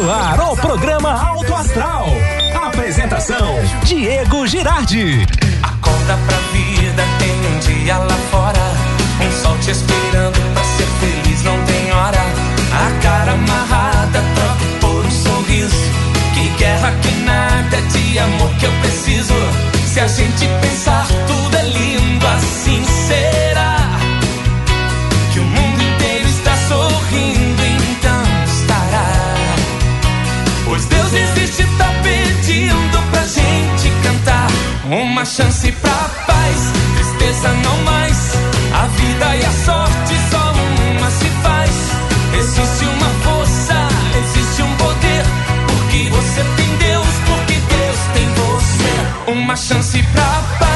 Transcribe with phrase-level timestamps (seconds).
[0.00, 2.06] no ar o programa Alto Astral.
[2.66, 5.26] Apresentação: Diego Girardi.
[5.62, 8.60] Acorda pra vida, tem um dia lá fora.
[9.24, 12.18] Um sol te esperando pra ser feliz, não tem hora.
[12.72, 15.90] A cara amarrada, troca por um sorriso.
[16.34, 19.34] Que guerra, que nada de amor que eu preciso.
[19.86, 23.85] Se a gente pensar, tudo é lindo, assim será.
[30.76, 34.46] Pois Deus existe, tá pedindo pra gente cantar.
[34.84, 38.32] Uma chance pra paz, tristeza não mais.
[38.74, 40.52] A vida e a sorte só
[40.90, 41.70] uma se faz.
[42.38, 43.88] Existe uma força,
[44.18, 45.24] existe um poder.
[45.66, 49.32] Porque você tem Deus, porque Deus tem você.
[49.32, 50.75] Uma chance pra paz,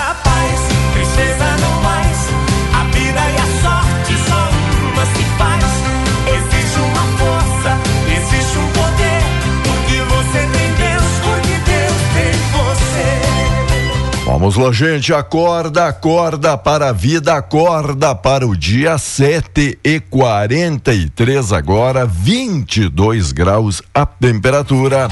[14.41, 15.13] Vamos lá, gente.
[15.13, 23.83] Acorda, acorda para a vida, acorda para o dia 7 e 43 agora, 22 graus
[23.93, 25.07] a temperatura.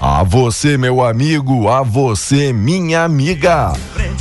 [0.00, 3.74] A você, meu amigo, a você, minha amiga.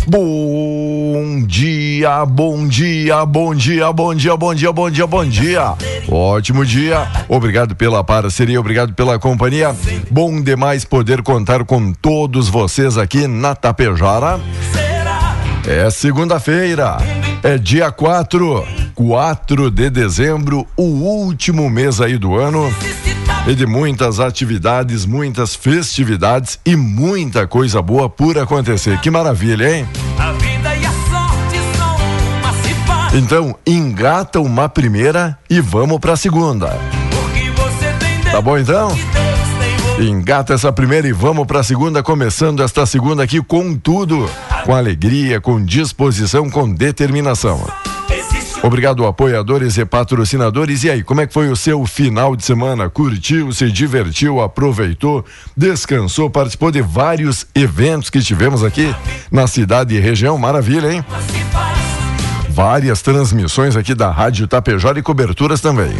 [0.05, 5.73] Bom dia, bom dia, bom dia, bom dia, bom dia, bom dia, bom dia.
[6.09, 7.07] Ótimo dia.
[7.29, 9.73] Obrigado pela parceria, obrigado pela companhia.
[10.09, 14.39] Bom demais poder contar com todos vocês aqui na Tapejara.
[15.67, 16.97] É segunda-feira,
[17.43, 22.73] é dia 4, 4 de dezembro, o último mês aí do ano.
[23.47, 28.99] E de muitas atividades, muitas festividades e muita coisa boa por acontecer.
[28.99, 29.87] Que maravilha, hein?
[33.13, 36.77] Então, engata uma primeira e vamos pra segunda.
[38.31, 38.95] Tá bom então?
[39.99, 44.29] Engata essa primeira e vamos pra segunda, começando esta segunda aqui com tudo,
[44.63, 47.61] com alegria, com disposição, com determinação.
[48.63, 50.83] Obrigado, apoiadores e patrocinadores.
[50.83, 52.89] E aí, como é que foi o seu final de semana?
[52.89, 58.93] Curtiu, se divertiu, aproveitou, descansou, participou de vários eventos que tivemos aqui
[59.31, 60.37] na cidade e região?
[60.37, 61.05] Maravilha, hein?
[62.59, 65.95] Várias transmissões aqui da Rádio Tapejara e coberturas também.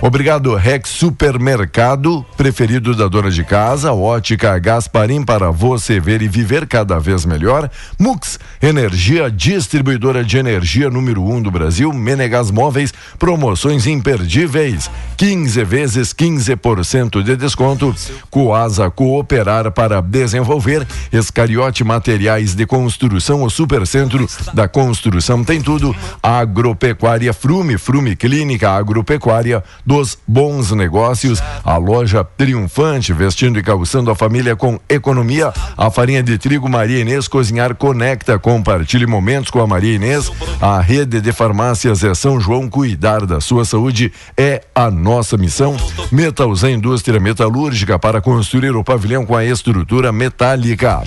[0.00, 6.66] Obrigado, Rex Supermercado, preferido da dona de casa, Ótica Gasparim para você ver e viver
[6.66, 7.70] cada vez melhor.
[7.96, 11.92] Mux, energia distribuidora de energia número 1 um do Brasil.
[11.92, 14.90] Menegas Móveis, promoções imperdíveis.
[15.16, 17.94] 15 vezes 15% de desconto.
[18.28, 20.84] Coasa Cooperar para desenvolver.
[21.12, 25.91] Escariote Materiais de Construção, o Supercentro da Construção tem tudo.
[26.22, 34.14] Agropecuária Frume, Frume Clínica Agropecuária dos Bons Negócios, a loja triunfante, vestindo e calçando a
[34.14, 39.66] família com economia, a farinha de trigo Maria Inês Cozinhar Conecta, compartilhe momentos com a
[39.66, 40.30] Maria Inês,
[40.60, 45.76] a rede de farmácias é São João, cuidar da sua saúde é a nossa missão.
[46.10, 51.02] Metalzé Indústria Metalúrgica para construir o pavilhão com a estrutura metálica.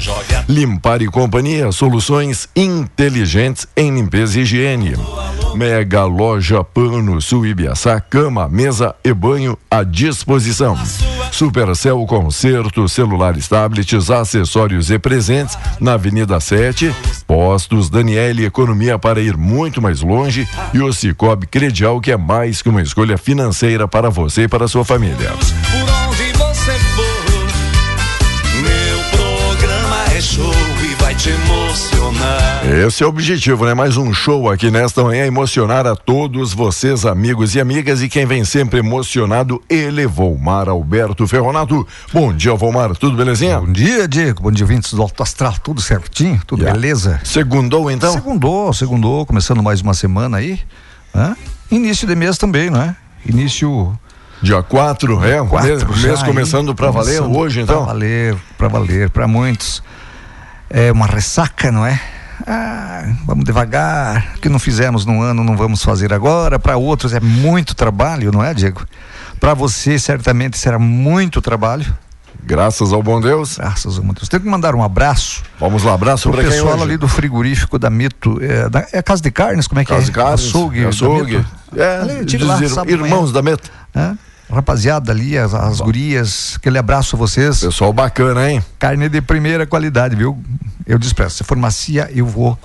[0.48, 4.75] Limpar e Companhia, soluções inteligentes em limpeza e higiene.
[5.56, 10.78] Mega Loja Pano Sul Ibiaçá, cama, mesa e banho à disposição.
[11.32, 16.94] Supercell Concerto, celulares, tablets, acessórios e presentes na Avenida 7.
[17.26, 22.62] Postos Daniele Economia para ir muito mais longe e o Cicobi Credial que é mais
[22.62, 25.32] que uma escolha financeira para você e para sua família.
[25.32, 27.26] Por onde você for,
[28.62, 31.65] meu programa é show e vai te emocionar.
[32.86, 33.74] Esse é o objetivo, né?
[33.74, 38.26] Mais um show aqui nesta manhã, emocionar a todos vocês, amigos e amigas, e quem
[38.26, 41.88] vem sempre emocionado, ele, Volmar Alberto Ferronato.
[42.12, 43.60] Bom dia, Volmar, tudo belezinha?
[43.60, 44.44] Bom dia, Diego.
[44.44, 45.56] Bom dia, vintes do Alto Astral.
[45.64, 46.42] Tudo certinho?
[46.46, 46.80] Tudo Yeah.
[46.80, 47.20] beleza?
[47.24, 48.14] Segundou então?
[48.14, 50.60] Segundou, segundou, começando mais uma semana aí.
[51.16, 51.36] Hã?
[51.72, 52.96] Início de mês também, não é?
[53.28, 53.98] Início
[54.42, 55.44] Dia 4, é?
[55.48, 57.84] quatro mês, mês começando pra valer hoje, então?
[57.84, 59.82] Pra valer, pra valer, pra muitos.
[60.70, 62.00] É uma ressaca, não é?
[62.46, 66.60] Ah, vamos devagar, o que não fizemos num ano não vamos fazer agora.
[66.60, 68.86] Para outros é muito trabalho, não é, Diego?
[69.40, 71.96] Para você certamente será muito trabalho.
[72.44, 73.58] Graças ao bom Deus.
[73.58, 74.30] Graças a Deus.
[74.30, 76.84] Tenho que mandar um abraço Vamos lá, abraço o pra quem pessoal hoje?
[76.84, 80.04] ali do frigorífico da Mito, é, da, é Casa de Carnes, como é que Casa
[80.04, 80.06] é?
[80.06, 81.38] de Carnes, açougue, da açougue.
[81.38, 81.50] Mito.
[81.76, 83.70] É, lá irmãos da Meta.
[83.96, 84.18] Hã?
[84.50, 87.60] Rapaziada ali, as, as gurias, aquele abraço a vocês.
[87.62, 88.64] Pessoal bacana, hein?
[88.78, 90.38] Carne de primeira qualidade, viu?
[90.86, 91.36] Eu desprezo.
[91.36, 92.58] Se for macia, eu vou.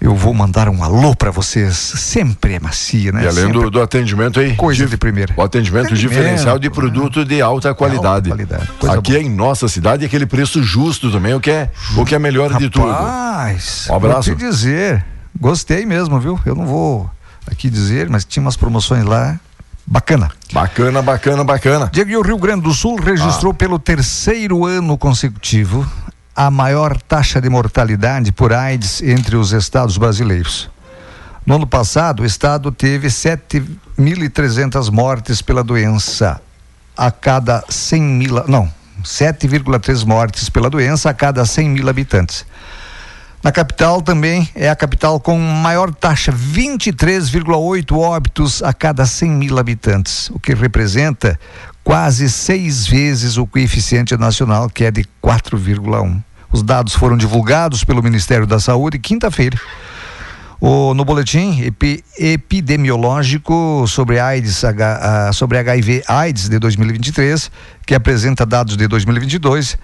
[0.00, 1.76] Eu vou mandar um alô pra vocês.
[1.76, 3.24] Sempre é macia, né?
[3.24, 4.54] E além do, do atendimento aí.
[4.54, 5.32] coisa dif- de primeira.
[5.36, 8.28] O atendimento, Atendimento, diferencial de produto de alta qualidade.
[8.28, 9.22] qualidade, coisa Aqui boa.
[9.24, 12.68] em nossa cidade, aquele preço justo também, o que é, o que é melhor de
[12.68, 12.90] tudo.
[12.90, 14.28] Rapaz, Um abraço.
[14.30, 15.02] Vou te dizer,
[15.40, 16.38] gostei mesmo, viu?
[16.44, 17.08] Eu não vou
[17.50, 19.38] aqui dizer, mas tinha umas promoções lá
[19.86, 20.30] bacana.
[20.52, 21.90] Bacana, bacana, bacana.
[21.92, 23.54] Diego, e o Rio Grande do Sul registrou Ah.
[23.54, 25.86] pelo terceiro ano consecutivo
[26.34, 30.68] a maior taxa de mortalidade por AIDS entre os estados brasileiros.
[31.46, 36.40] No ano passado, o estado teve 7.300 mortes pela doença
[36.96, 38.44] a cada 100 mil.
[38.48, 38.68] Não,
[39.04, 42.46] 7,3 mortes pela doença a cada 100 mil habitantes.
[43.44, 49.58] Na capital também é a capital com maior taxa, 23,8 óbitos a cada 100 mil
[49.58, 51.38] habitantes, o que representa
[51.82, 56.22] quase seis vezes o coeficiente nacional, que é de 4,1.
[56.50, 59.60] Os dados foram divulgados pelo Ministério da Saúde quinta-feira.
[60.58, 64.98] O- no boletim epi- epidemiológico sobre AIDS, H-
[65.28, 67.50] ah, sobre HIV AIDS de 2023,
[67.84, 69.76] que apresenta dados de 2022,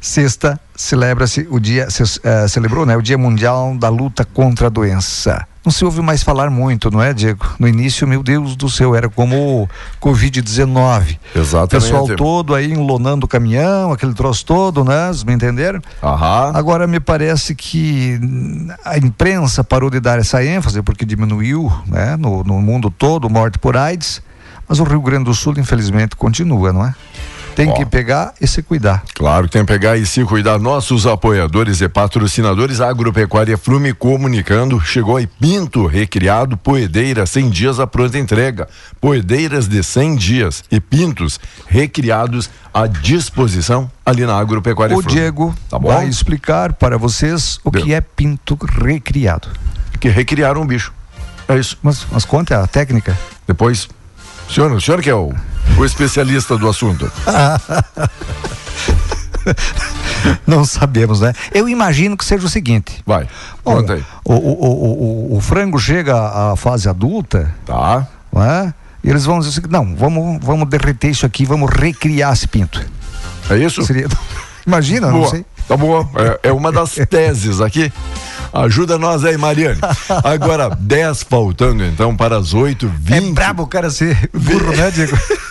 [0.00, 1.86] sexta celebra-se o dia
[2.22, 5.46] eh, celebrou, né, o Dia Mundial da Luta contra a Doença.
[5.62, 7.46] Não se ouve mais falar muito, não é, Diego?
[7.58, 9.68] No início, meu Deus do céu, era como o
[10.00, 11.18] Covid-19.
[11.34, 11.70] O Exatamente.
[11.70, 15.08] pessoal todo aí enlonando o caminhão, aquele troço todo, né?
[15.08, 15.82] Vocês me entenderam?
[16.02, 16.52] Aham.
[16.54, 18.18] Agora me parece que
[18.82, 23.58] a imprensa parou de dar essa ênfase porque diminuiu, né, no, no mundo todo morte
[23.58, 24.22] por AIDS,
[24.66, 26.94] mas o Rio Grande do Sul infelizmente continua, não é?
[27.60, 27.74] Tem Ó.
[27.74, 29.02] que pegar e se cuidar.
[29.14, 30.58] Claro que tem que pegar e se cuidar.
[30.58, 37.78] Nossos apoiadores e patrocinadores, a Agropecuária Frume comunicando, chegou aí Pinto recriado, Poedeira 100 dias
[37.78, 38.66] a pronta entrega.
[38.98, 45.14] Poedeiras de 100 dias e Pintos recriados à disposição ali na Agropecuária O Frume.
[45.14, 45.88] Diego Tá bom?
[45.88, 47.82] vai explicar para vocês o Deu.
[47.82, 49.48] que é pinto recriado.
[50.00, 50.94] Que recriaram um bicho.
[51.46, 51.76] É isso.
[51.82, 53.14] Mas, mas conta a técnica.
[53.46, 53.86] Depois,
[54.48, 55.34] senhor, o senhor que é o,
[55.78, 57.10] o especialista do assunto.
[60.46, 61.32] Não sabemos, né?
[61.52, 63.02] Eu imagino que seja o seguinte.
[63.06, 64.04] Vai, aí.
[64.24, 68.06] o, o, o, o, frango chega à fase adulta, Tá?
[68.32, 68.74] não é?
[69.02, 72.84] E eles vão dizer assim, não, vamos, vamos derreter isso aqui, vamos recriar esse pinto.
[73.48, 73.82] É isso?
[73.82, 74.06] Seria...
[74.66, 75.44] Imagina, não Boa, sei.
[75.66, 76.08] Tá boa.
[76.42, 77.92] É, é uma das teses aqui.
[78.52, 79.78] Ajuda nós aí, Mariane.
[80.24, 84.90] Agora, 10 faltando então para as 8 20 É brabo o cara ser burro, né,
[84.90, 85.16] Diego?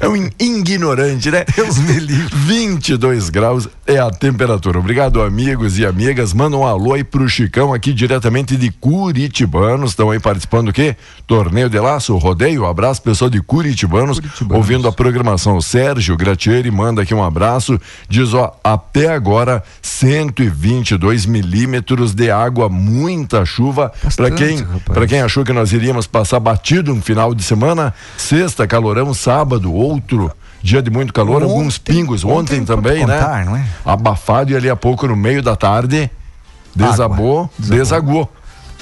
[0.00, 1.44] É um ignorante, né?
[1.54, 2.34] Deus me livre.
[2.34, 4.78] 22 graus é a temperatura.
[4.78, 6.32] Obrigado, amigos e amigas.
[6.32, 9.90] Manda um alô aí pro Chicão aqui diretamente de Curitibanos.
[9.90, 10.96] Estão aí participando do quê?
[11.26, 12.66] Torneio de Laço, rodeio.
[12.66, 14.56] Abraço, pessoal de Curitibanos, Curitibanos.
[14.56, 15.56] ouvindo a programação.
[15.56, 17.78] O Sérgio Gratieri manda aqui um abraço.
[18.08, 23.92] Diz, ó, até agora 122 milímetros de água, muita chuva.
[24.16, 24.82] Para quem, rapaz.
[24.86, 29.72] para quem achou que nós iríamos passar batido um final de semana, sexta, calorão, sábado,
[29.72, 33.18] outro dia de muito calor, Ontem- alguns pingos ontem, ontem também, né?
[33.18, 33.64] contar, não é?
[33.84, 36.10] Abafado e ali a pouco no meio da tarde
[36.74, 38.30] desabou, desagou.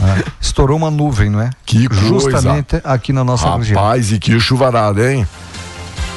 [0.03, 1.51] Ah, estourou uma nuvem, não é?
[1.65, 2.03] Que coisa.
[2.07, 3.81] Justamente aqui na nossa região.
[3.83, 5.27] Rapaz, e que chuvarada, hein?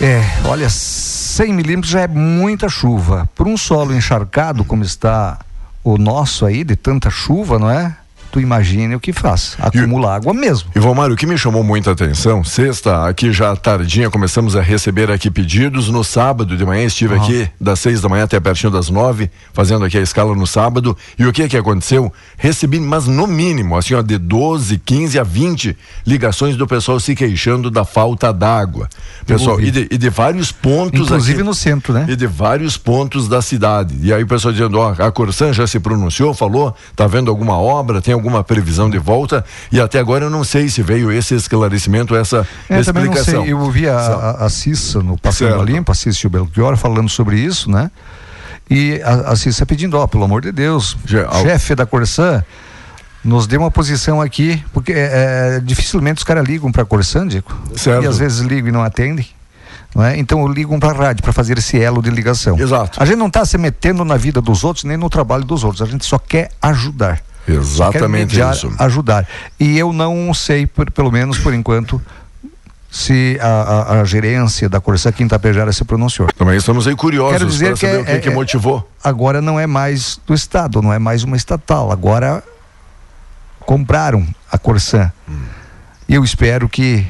[0.02, 3.30] É, olha, 100 milímetros já é muita chuva.
[3.36, 5.40] Para um solo encharcado como está
[5.84, 7.98] o nosso aí, de tanta chuva, não é?
[8.34, 9.56] Tu imagine o que faz.
[9.60, 10.68] Acumula água mesmo.
[10.76, 15.12] E Valmário, o que me chamou muita atenção, sexta, aqui já tardinha, começamos a receber
[15.12, 15.88] aqui pedidos.
[15.90, 19.86] No sábado de manhã estive aqui das seis da manhã até pertinho das nove, fazendo
[19.86, 20.98] aqui a escala no sábado.
[21.20, 22.12] E o que que aconteceu?
[22.36, 27.14] Recebi, mas no mínimo, assim, ó, de 12, 15 a 20 ligações do pessoal se
[27.16, 28.90] queixando da falta d'água.
[29.28, 32.08] Pessoal, e de, e de vários pontos Inclusive aqui- no centro, né?
[32.10, 33.96] e de vários pontos da cidade.
[34.02, 37.60] E aí o pessoal dizendo, ó, a Corsan já se pronunciou, falou, tá vendo alguma
[37.60, 41.36] obra, tem alguma previsão de volta, e até agora eu não sei se veio esse
[41.36, 43.46] esclarecimento, essa É, explicação.
[43.46, 45.64] Eu ouvi a, a, a Cissa no Passando Certo.
[45.66, 47.92] Limpo, a Cissa e o Belchior falando sobre isso, né?
[48.70, 50.96] E a, a Cissa pedindo, ó, pelo amor de Deus,
[51.30, 52.44] ao- chefe da Corsan,
[53.24, 57.28] nos dê uma posição aqui, porque é, é, dificilmente os caras ligam para a Corsan,
[57.28, 57.54] Dico.
[57.76, 58.04] Certo.
[58.04, 59.28] E às vezes ligam e não atendem.
[59.96, 60.18] É?
[60.18, 62.60] Então ligam para a rádio para fazer esse elo de ligação.
[62.60, 63.00] Exato.
[63.02, 65.84] A gente não está se metendo na vida dos outros nem no trabalho dos outros.
[65.84, 67.22] A gente só quer ajudar.
[67.48, 68.72] Exatamente mediar, isso.
[68.80, 69.28] Ajudar.
[69.60, 72.02] E eu não sei, por- pelo menos por enquanto,
[72.90, 76.28] se a, a- a gerência da Corsa Quinta Pejara se pronunciou.
[76.38, 78.34] Também estamos aí curiosos Quero dizer para que saber é- o que, é- que é-
[78.34, 78.88] motivou.
[79.04, 81.92] Agora não é mais do Estado, não é mais uma estatal.
[81.92, 82.44] Agora
[83.60, 85.12] compraram a Corsan.
[86.08, 87.06] E eu espero que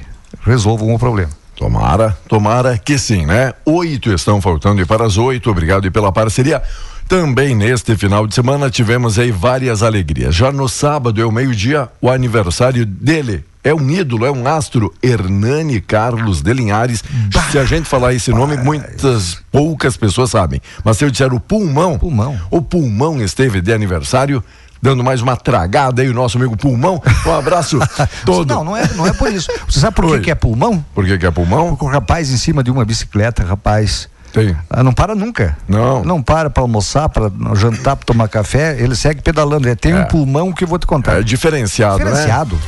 [0.46, 1.32] resolvam o problema.
[1.56, 3.54] Tomara, tomara que sim, né?
[3.66, 6.62] Oito estão faltando e para as oito, obrigado e pela parceria.
[7.08, 10.34] Também neste final de semana tivemos aí várias alegrias.
[10.34, 13.44] Já no sábado é o meio-dia, o aniversário dele.
[13.64, 17.02] É um ídolo, é um astro, Hernani Carlos de Linhares.
[17.50, 20.62] Se a gente falar esse nome, muitas, poucas pessoas sabem.
[20.84, 22.38] Mas se eu disser o pulmão, Pulmão.
[22.52, 24.44] o pulmão esteve de aniversário,
[24.82, 27.02] dando mais uma tragada aí, o nosso amigo pulmão.
[27.26, 27.80] Um abraço
[28.26, 28.54] todo.
[28.54, 29.50] Não, não é, não é por isso.
[29.66, 30.84] Você sabe por que, que é pulmão?
[30.94, 31.70] Por que, que é pulmão?
[31.70, 34.10] Porque o rapaz em cima de uma bicicleta, rapaz.
[34.34, 34.58] Tem.
[34.70, 35.56] ah, Não para nunca.
[35.68, 36.04] Não.
[36.04, 38.76] Não para para almoçar, para jantar, para tomar café.
[38.80, 39.68] Ele segue pedalando.
[39.68, 40.00] Ele tem É.
[40.02, 41.20] um pulmão que eu vou te contar.
[41.20, 42.56] É diferenciado, Diferenciado.
[42.56, 42.62] né?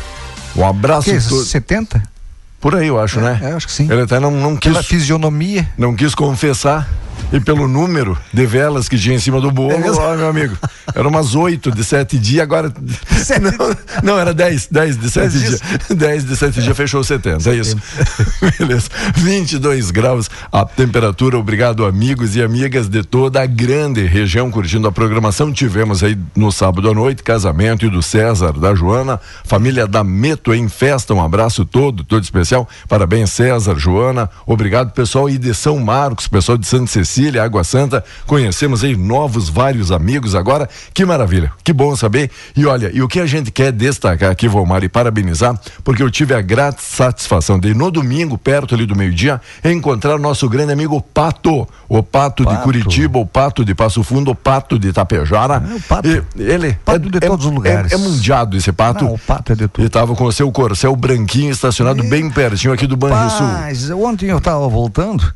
[0.55, 1.43] Um abraço Que, todo.
[1.43, 2.01] 70?
[2.61, 3.39] Por aí, eu acho, né?
[3.43, 3.91] é, eu acho que sim.
[3.91, 5.67] Ele até não, não Pela quis, fisionomia.
[5.77, 6.87] não quis confessar.
[7.31, 10.57] E pelo número de velas que tinha em cima do bolo, É ó, meu amigo.
[10.93, 12.71] Era umas oito de sete dias, agora.
[13.41, 15.59] Não, não, era dez, dez de sete dias.
[15.89, 17.75] Dez de sete dias, fechou 70, é isso.
[18.59, 18.87] Beleza.
[19.15, 21.37] 22 graus a temperatura.
[21.37, 25.51] Obrigado, amigos e amigas de toda a grande região curtindo a programação.
[25.51, 30.53] Tivemos aí no sábado à noite casamento e do César, da Joana, família da Meto
[30.53, 31.13] em festa.
[31.13, 32.69] Um abraço todo, todo especial.
[32.87, 34.29] Parabéns, César, Joana.
[34.45, 37.04] Obrigado, pessoal aí de São Marcos, pessoal de Santa Cecília,
[37.39, 38.03] Água Santa.
[38.25, 40.67] Conhecemos aí novos, vários amigos agora.
[40.93, 42.31] Que maravilha, que bom saber.
[42.55, 46.09] E olha, e o que a gente quer destacar aqui, Valmar, e parabenizar, porque eu
[46.09, 50.73] tive a grata satisfação de, no domingo, perto ali do meio-dia, encontrar o nosso grande
[50.73, 51.67] amigo Pato.
[51.87, 52.63] O Pato, de Pato.
[52.63, 55.63] Curitiba, o Pato de Passo Fundo, o Pato de Itapejara.
[55.69, 56.07] É, o Pato.
[56.07, 57.91] E ele Pato de todos os lugares.
[57.91, 59.05] É, é mundiado esse Pato.
[59.05, 59.89] Não, o pato é de E tudo.
[59.89, 63.47] tava com o seu corcel branquinho estacionado bem pertinho aqui do Banrisul.
[63.47, 65.33] Mas ontem eu estava voltando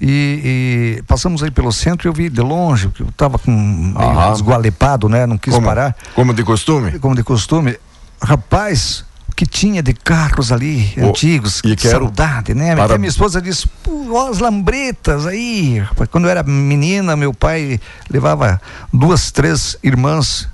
[0.00, 3.50] e, e passamos aí pelo centro e eu vi de longe, que eu estava com
[3.50, 5.26] meio esgualepado, né?
[5.26, 5.96] Não quis Como, parar.
[6.14, 6.98] como de costume?
[6.98, 7.76] como de costume,
[8.22, 12.74] rapaz, o que tinha de carros ali, Ô, antigos, e quero- saudade, né?
[12.74, 13.68] para- Até minha esposa disse,
[14.10, 15.82] ó as lambretas aí.
[16.10, 17.78] Quando eu era menina, meu pai
[18.10, 18.60] levava
[18.92, 20.48] duas, três irmãs,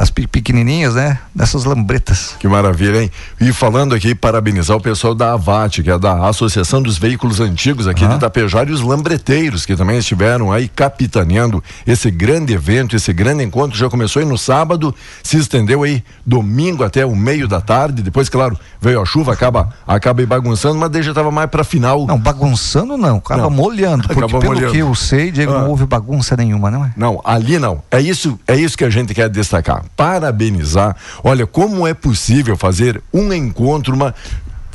[0.00, 1.18] as pe- pequenininhas, né?
[1.34, 2.34] Nessas lambretas.
[2.38, 3.10] Que maravilha, hein?
[3.38, 7.86] E falando aqui, parabenizar o pessoal da AVAT, que é da Associação dos Veículos Antigos
[7.86, 13.12] aqui de Itapejara, e os lambreteiros, que também estiveram aí capitaneando esse grande evento, esse
[13.12, 13.76] grande encontro.
[13.76, 18.02] Já começou aí no sábado, se estendeu aí domingo até o meio da tarde.
[18.02, 21.62] Depois, claro, veio a chuva, acaba, acaba aí bagunçando, mas daí já estava mais para
[21.62, 22.06] final.
[22.06, 23.50] Não, bagunçando não, acaba Não.
[23.50, 24.72] molhando, porque Acaba pelo molhando.
[24.72, 25.58] que eu sei, Diego, Ah.
[25.60, 26.92] não houve bagunça nenhuma, não é?
[26.96, 27.82] Não, ali não.
[27.90, 29.82] É isso, é isso que a gente quer destacar.
[29.96, 30.96] Parabenizar.
[31.22, 34.14] Olha, como é possível fazer um encontro, uma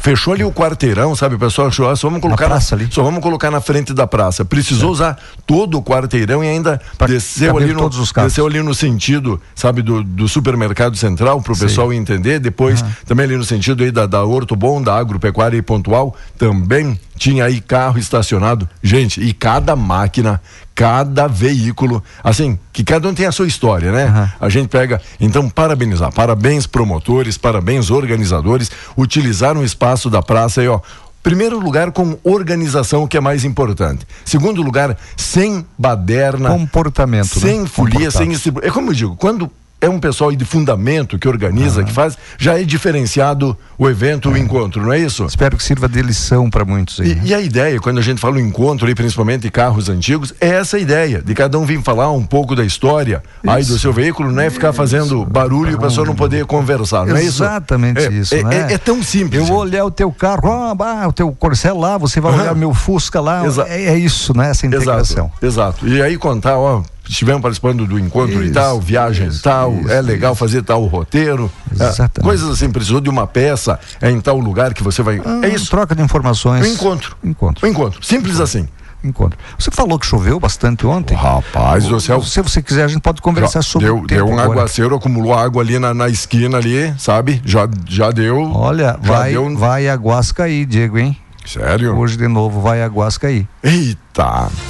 [0.06, 1.34] Fechou ali o quarteirão, sabe?
[1.34, 2.88] O pessoal achou, só vamos colocar praça ali.
[2.92, 4.46] só vamos colocar na frente da praça.
[4.46, 5.18] Precisou usar
[5.48, 8.32] todo o quarteirão e ainda Pra desceu ali no todos os carros.
[8.32, 12.40] desceu ali no sentido, sabe, do, do supermercado central para o pessoal entender.
[12.40, 17.00] Depois também ali no sentido aí da, da Horto Bom, da agropecuária e pontual, também
[17.18, 18.68] tinha aí carro estacionado.
[18.82, 20.42] Gente, e cada máquina,
[20.74, 24.06] cada veículo, assim, que cada um tem a sua história, né?
[24.06, 24.46] Uhum.
[24.48, 26.14] A gente pega, então, parabenizar.
[26.14, 30.80] Parabéns, promotores, parabéns, organizadores, utilizaram o espaço da praça aí, ó.
[31.24, 34.06] Primeiro lugar, com organização, que é mais importante.
[34.24, 36.50] Segundo lugar, sem baderna.
[36.50, 37.40] Comportamento.
[37.40, 37.68] Sem né?
[37.68, 38.32] folia, sem.
[38.62, 39.50] É como eu digo, quando
[39.82, 44.38] é um pessoal de fundamento que organiza, que faz, já é diferenciado o evento, o
[44.38, 45.26] encontro, não é isso?
[45.26, 47.12] Espero que sirva de lição para muitos aí.
[47.12, 47.22] E, né?
[47.26, 50.48] e a ideia, quando a gente fala o encontro aí, principalmente de carros antigos, é
[50.48, 54.32] essa ideia, de cada um vir falar um pouco da história aí do seu veículo,
[54.32, 57.44] não é ficar fazendo barulho e a pessoa não poder conversar, não é isso?
[57.44, 58.68] Exatamente É- isso, é, né?
[58.72, 59.42] é- é tão simples.
[59.42, 62.42] Eu vou olhar o teu carro, ah, bah, o teu Corcel lá, você vai Aham.
[62.42, 63.46] olhar o meu Fusca lá.
[63.46, 64.50] Exa- É, é isso, né?
[64.50, 65.32] Essa integração.
[65.42, 65.88] Exato, exato.
[65.88, 69.92] E aí contar, ó, estivemos participando do encontro e Isso, tal, viagem isso, tal, isso,
[69.92, 71.52] é legal fazer tal roteiro.
[71.72, 72.22] é, Exatamente.
[72.22, 75.22] coisas assim, precisou de uma peça, é em tal lugar que você vai.
[75.26, 75.70] Ah, é isso.
[75.70, 76.66] Troca de informações.
[76.66, 77.16] Um encontro.
[77.24, 77.66] Encontro.
[77.66, 78.04] Um encontro.
[78.04, 78.68] Simples assim.
[79.04, 79.38] Encontro.
[79.60, 81.14] Você falou que choveu bastante ontem.
[81.16, 82.24] Rapaz do céu.
[82.24, 84.62] Se você quiser, a gente pode conversar Já sobre deu, o deu um agora.
[84.62, 87.40] aguaceiro, acumulou água ali na, na esquina ali, sabe?
[87.46, 88.42] Já, já deu.
[88.52, 91.16] Olha, já vai, deu vai a Guasca aí, Diego, hein?
[91.46, 91.96] Sério?
[91.96, 93.48] Hoje de novo vai a Guasca aí.
[93.66, 94.06] Eita!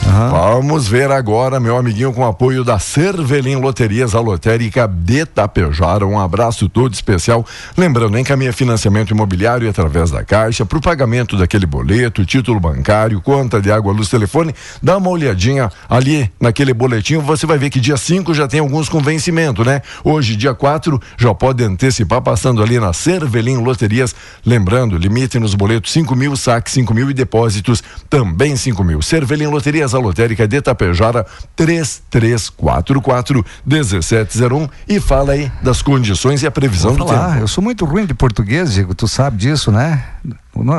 [0.08, 0.30] Aham.
[0.30, 6.08] Vamos ver agora, meu amiguinho, com apoio da Cervelim Loterias, a lotérica de Tapejara.
[6.08, 7.46] Um abraço todo especial.
[7.78, 13.62] Lembrando, encaminha financiamento imobiliário através da Caixa para o pagamento daquele boleto, título bancário, conta
[13.62, 14.56] de água, luz, telefone.
[14.82, 18.88] Dá uma olhadinha ali naquele boletinho, você vai ver que dia 5 já tem alguns
[18.88, 19.82] com vencimento, né?
[20.04, 24.16] Hoje, dia 4, já pode antecipar passando ali na Cervelim Loterias.
[24.46, 28.85] Lembrando, limite nos boletos 5 mil, saque 5 mil e depósitos também 5 mil.
[29.02, 31.26] Cervelim Loterias, a lotérica de Tapejara,
[31.56, 37.42] 3344 1701 e fala aí das condições e a previsão Vou do falar, tempo.
[37.42, 40.04] eu sou muito ruim de português, Diego, tu sabe disso, né?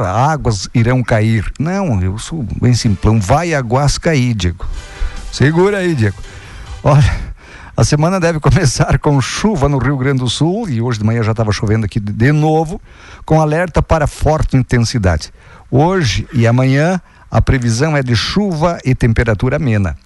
[0.04, 1.52] Águas irão cair.
[1.58, 3.20] Não, eu sou bem simplão.
[3.20, 4.66] Vai a Guasca aí, Diego.
[5.30, 6.16] Segura aí, Diego.
[6.82, 7.14] Olha,
[7.76, 11.22] a semana deve começar com chuva no Rio Grande do Sul e hoje de manhã
[11.22, 12.80] já estava chovendo aqui de novo,
[13.24, 15.30] com alerta para forte intensidade.
[15.70, 19.96] Hoje e amanhã a previsão é de chuva e temperatura amena.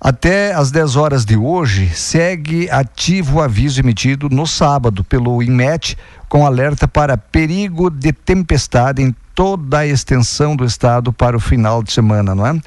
[0.00, 5.96] Até às 10 horas de hoje, segue ativo o aviso emitido no sábado pelo INMET,
[6.28, 11.84] com alerta para perigo de tempestade em toda a extensão do estado para o final
[11.84, 12.60] de semana, não é?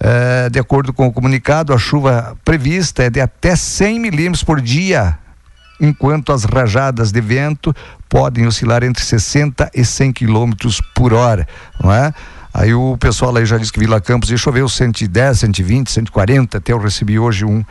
[0.00, 4.60] Eh, de acordo com o comunicado, a chuva prevista é de até 100 milímetros por
[4.60, 5.18] dia,
[5.80, 7.74] enquanto as rajadas de vento
[8.08, 11.46] podem oscilar entre 60 e 100 quilômetros por hora,
[11.82, 12.14] não é?
[12.52, 16.72] Aí o pessoal aí já disse que Vila Campos ia choveu 110, 120, 140, até
[16.72, 17.64] eu recebi hoje um,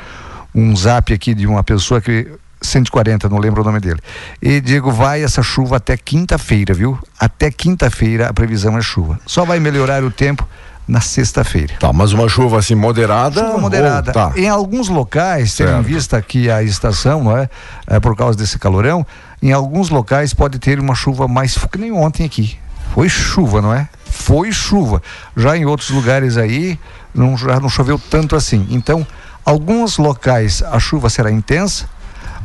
[0.54, 2.28] um zap aqui de uma pessoa que
[2.62, 4.00] 140, não lembro o nome dele.
[4.42, 6.98] E Diego, vai essa chuva até quinta-feira, viu?
[7.20, 9.20] Até quinta-feira a previsão é chuva.
[9.26, 10.48] Só vai melhorar o tempo
[10.88, 11.74] na sexta-feira.
[11.80, 13.42] Tá, mas uma chuva assim moderada.
[13.46, 14.10] Chuva moderada.
[14.10, 14.40] ou- tá.
[14.40, 17.50] Em alguns locais, tendo em vista aqui a estação, não é?
[17.86, 19.06] É, Por causa desse calorão,
[19.42, 22.58] em alguns locais pode ter uma chuva mais que nem ontem aqui.
[22.94, 23.88] Foi chuva, não é?
[24.06, 25.02] Foi chuva.
[25.36, 26.80] Já em outros lugares aí,
[27.14, 28.68] não, já não choveu tanto assim.
[28.70, 29.06] Então,
[29.46, 31.90] alguns locais a chuva será intensa,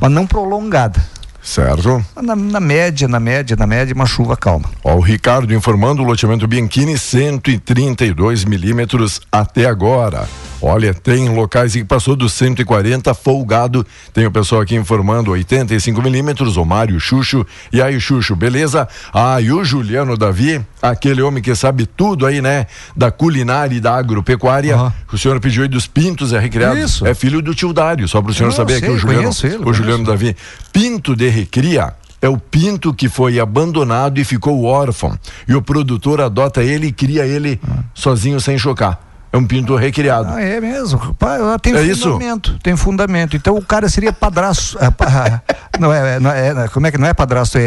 [0.01, 1.03] mas não prolongada.
[1.43, 2.05] Certo.
[2.23, 4.71] Na, na média, na média, na média, uma chuva calma.
[4.85, 10.29] Ó, o Ricardo informando o loteamento Bianchini 132 milímetros até agora.
[10.65, 13.85] Olha, tem locais que passou dos 140 folgado.
[14.15, 17.45] Tem o pessoal aqui informando 85 milímetros, o Mário Xuxo.
[17.73, 18.89] E aí, Xuxo, beleza?
[19.13, 22.67] Ah, e o Juliano Davi, aquele homem que sabe tudo aí, né?
[22.97, 24.77] Da culinária e da agropecuária.
[24.77, 24.93] Aham.
[25.13, 26.79] O senhor pediu aí dos pintos é recriado.
[26.79, 27.05] Isso.
[27.05, 29.31] É filho do tio Dário, só para o senhor Eu saber sei, aqui, o Juliano.
[29.43, 30.05] ele, o Juliano.
[30.05, 30.37] Davi.
[30.73, 35.19] Pinto de recria é o pinto que foi abandonado e ficou órfão.
[35.49, 37.61] E o produtor adota ele e cria ele
[37.93, 39.12] sozinho sem chocar.
[39.33, 40.29] É um pinto recriado.
[40.31, 40.99] Ah, é mesmo?
[40.99, 42.03] Rapaz, ela tem É isso?
[42.13, 42.59] fundamento.
[42.63, 43.35] Tem fundamento.
[43.37, 44.77] Então o cara seria padrasto.
[44.79, 45.43] ah, pa-
[45.81, 47.57] não, é, não é, Como é que não é padrasto?
[47.57, 47.63] É,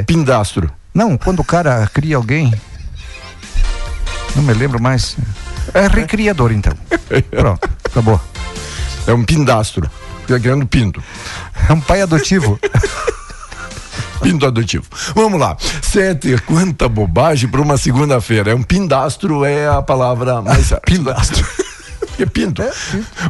[0.00, 0.70] é- Pindastro.
[0.94, 2.52] Não, quando o cara cria alguém.
[4.34, 5.16] Não me lembro mais.
[5.72, 6.74] É recriador, então.
[7.30, 8.20] Pronto, acabou.
[9.06, 9.90] É um pindastro.
[10.26, 11.02] Fica criando pinto.
[11.68, 12.58] É um pai adotivo.
[14.22, 14.84] Pinto adotivo.
[15.14, 15.56] Vamos lá.
[15.82, 18.50] Sete, quanta bobagem para uma segunda-feira.
[18.50, 20.72] É um pindastro, é a palavra mais.
[20.84, 21.46] Pindastro.
[22.18, 22.62] É pinto.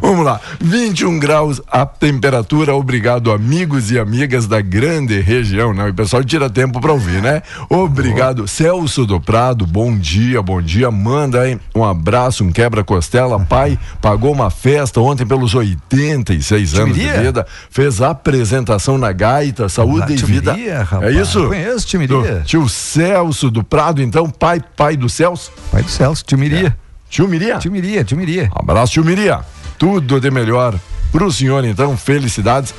[0.01, 0.39] Vamos lá.
[0.61, 2.73] 21 graus a temperatura.
[2.73, 5.73] Obrigado, amigos e amigas da grande região.
[5.73, 5.89] Não, né?
[5.89, 7.41] o pessoal tira tempo para ouvir, né?
[7.69, 8.43] Obrigado.
[8.43, 8.47] Oh.
[8.47, 10.89] Celso do Prado, bom dia, bom dia.
[10.89, 13.37] Manda aí um abraço, um quebra-costela.
[13.39, 17.45] Pai pagou uma festa ontem pelos 86 anos de vida.
[17.69, 20.55] Fez apresentação na gaita, saúde e vida.
[20.83, 21.15] Rapaz.
[21.15, 21.47] É isso?
[21.47, 22.41] Conheço, Timiria.
[22.45, 25.51] Tio Celso do Prado, então, pai, pai do Celso?
[25.71, 26.75] Pai do Celso, Timiria.
[26.83, 26.86] É.
[27.09, 27.57] Tio Miria?
[27.57, 28.49] Tio Miria, tio Miria.
[28.55, 29.39] Abraço, tio Miria.
[29.77, 30.77] Tudo de melhor
[31.11, 32.73] pro senhor, então, felicidades.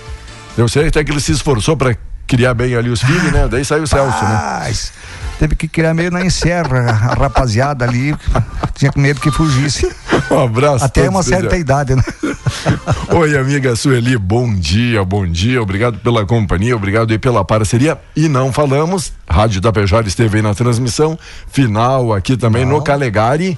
[0.57, 3.49] Eu sei até que ele se esforçou para criar bem ali os filhos, né?
[3.49, 4.73] Daí saiu o Celso, né?
[5.39, 8.15] Teve que criar meio na encerra, a rapaziada ali
[8.75, 9.91] tinha medo que fugisse.
[10.31, 10.85] Um abraço.
[10.85, 12.03] Até uma certa idade, né?
[13.15, 17.97] Oi, amiga Sueli, bom dia, bom dia, obrigado pela companhia, obrigado aí pela parceria.
[18.15, 21.19] E não falamos, Rádio Tapejara esteve aí na transmissão,
[21.51, 22.79] final aqui também não.
[22.79, 23.57] no Calegari.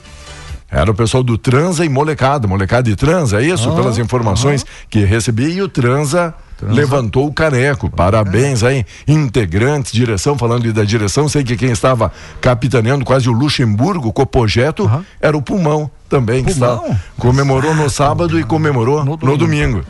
[0.70, 3.74] Era o pessoal do Transa e Molecada, Molecada e Transa, é isso?
[3.74, 5.50] Pelas informações que recebi.
[5.50, 6.74] E o Transa, Transa.
[6.74, 7.90] levantou o careco.
[7.90, 14.12] Parabéns aí, integrantes, direção, falando da direção, sei que quem estava capitaneando quase o Luxemburgo
[14.12, 16.82] com o projeto era o Pulmão também, que está,
[17.16, 19.84] comemorou no sábado e comemorou no, no domingo.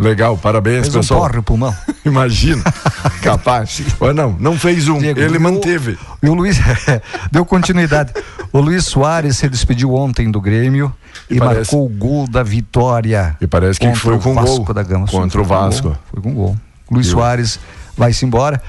[0.00, 1.20] Legal, parabéns, fez pessoal.
[1.20, 1.76] Um porre, pulmão.
[2.04, 2.62] Imagina,
[3.22, 3.82] capaz.
[4.00, 5.98] Mas não, não fez um, Diego, ele manteve.
[6.22, 6.58] E o Luiz
[7.30, 8.14] deu continuidade.
[8.50, 10.92] O Luiz Soares se despediu ontem do Grêmio
[11.30, 13.36] e, e parece, marcou o gol da vitória.
[13.40, 15.06] E parece que foi com Vasco gol da Gama.
[15.06, 15.96] Contra o Vasco.
[16.10, 16.56] Foi com gol.
[16.90, 17.58] Luiz Soares
[17.96, 18.60] vai-se embora.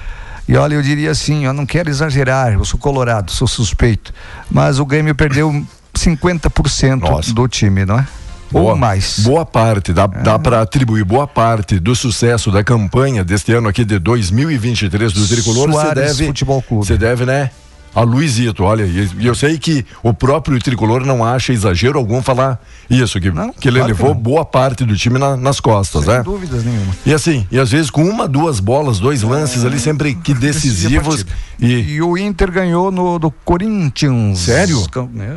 [0.48, 4.14] E olha, eu diria assim, eu não quero exagerar, eu sou colorado, sou suspeito,
[4.48, 7.34] mas o Grêmio perdeu 50% Nossa.
[7.34, 8.06] do time, não é?
[8.50, 9.18] Boa, Ou mais.
[9.20, 10.22] Boa parte, dá, é.
[10.22, 15.26] dá para atribuir boa parte do sucesso da campanha deste ano aqui de 2023 do
[15.26, 15.68] Tricolor.
[15.68, 16.86] Você deve, Futebol Clube.
[16.86, 17.50] Você deve, né?
[17.96, 22.62] A Luizito, olha, e eu sei que o próprio tricolor não acha exagero algum falar
[22.90, 26.04] isso, que, não, que ele claro levou que boa parte do time na, nas costas,
[26.04, 26.22] Sem né?
[26.22, 26.92] dúvidas nenhuma.
[27.06, 30.34] E assim, e às vezes com uma, duas bolas, dois lances é, ali sempre que
[30.34, 31.24] decisivos.
[31.58, 31.94] E...
[31.94, 34.40] e o Inter ganhou no do Corinthians.
[34.40, 34.84] Sério?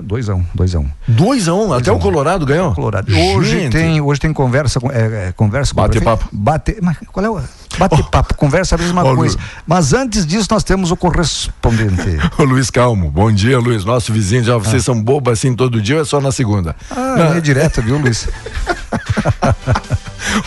[0.04, 0.92] 2 é, a 1 um, 2 a 1 um.
[1.08, 1.96] 2 a 1 um, até um.
[1.96, 2.76] o Colorado ganhou?
[2.76, 3.10] Colorado.
[3.10, 6.28] Hoje tem, hoje tem conversa com, é, é conversa com Bate papo.
[6.30, 7.42] Bate, mas qual é o
[7.80, 9.36] bate papo, conversa a mesma oh, coisa.
[9.36, 9.44] Lu...
[9.66, 12.20] Mas antes disso nós temos o correspondente.
[12.38, 13.10] o Luiz Calmo.
[13.10, 13.86] Bom dia, Luiz.
[13.86, 14.86] Nosso vizinho, já vocês ah.
[14.86, 16.76] são bobos assim todo dia ou é só na segunda?
[16.92, 17.34] Ah, Não.
[17.34, 18.28] é direto, viu, Luiz?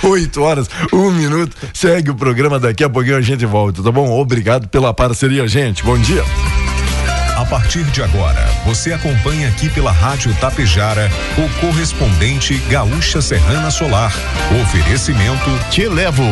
[0.03, 1.57] 8 horas, um minuto.
[1.73, 4.11] Segue o programa, daqui a pouquinho a gente volta, tá bom?
[4.11, 5.83] Obrigado pela parceria, gente.
[5.83, 6.23] Bom dia.
[7.37, 14.13] A partir de agora, você acompanha aqui pela Rádio Tapejara o correspondente Gaúcha Serrana Solar.
[14.63, 16.31] Oferecimento Te Levo.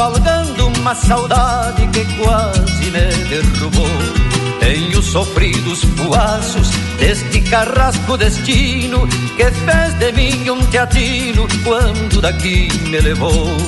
[0.00, 3.86] Cavalgando uma saudade que quase me derrubou.
[4.58, 12.68] Tenho sofrido os puaços deste carrasco destino que fez de mim um teatino quando daqui
[12.88, 13.58] me levou.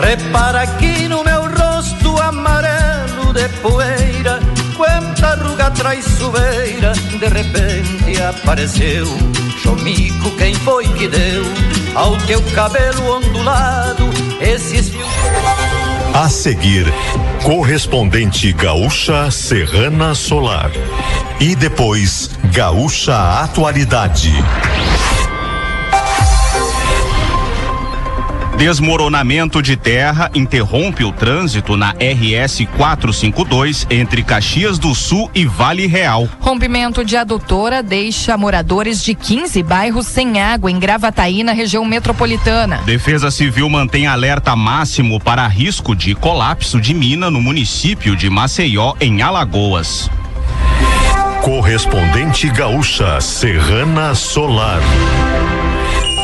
[0.00, 4.38] Repara aqui no meu rosto amarelo de poeira
[4.76, 8.20] quanta ruga traiçoeira de repente
[8.52, 9.06] apareceu.
[9.62, 11.42] Chomico, quem foi que deu
[11.94, 14.04] ao teu cabelo ondulado
[14.40, 15.06] esses fios?
[16.12, 16.84] A seguir,
[17.42, 20.70] correspondente Gaúcha Serrana Solar.
[21.40, 24.32] E depois, Gaúcha Atualidade.
[28.62, 35.88] Desmoronamento de terra interrompe o trânsito na RS 452 entre Caxias do Sul e Vale
[35.88, 36.28] Real.
[36.38, 42.76] Rompimento de adutora deixa moradores de 15 bairros sem água em Gravataí, na região metropolitana.
[42.84, 48.94] Defesa Civil mantém alerta máximo para risco de colapso de mina no município de Maceió,
[49.00, 50.08] em Alagoas.
[51.42, 54.80] Correspondente Gaúcha Serrana Solar.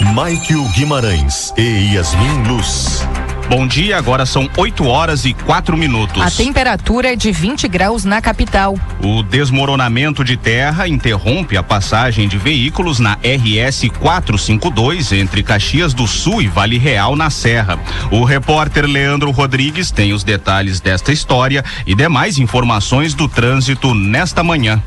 [0.01, 3.05] Michael Guimarães e Yasmin Luz.
[3.49, 6.23] Bom dia, agora são 8 horas e 4 minutos.
[6.23, 8.79] A temperatura é de 20 graus na capital.
[9.03, 16.07] O desmoronamento de terra interrompe a passagem de veículos na RS 452 entre Caxias do
[16.07, 17.77] Sul e Vale Real, na Serra.
[18.13, 24.45] O repórter Leandro Rodrigues tem os detalhes desta história e demais informações do trânsito nesta
[24.45, 24.81] manhã.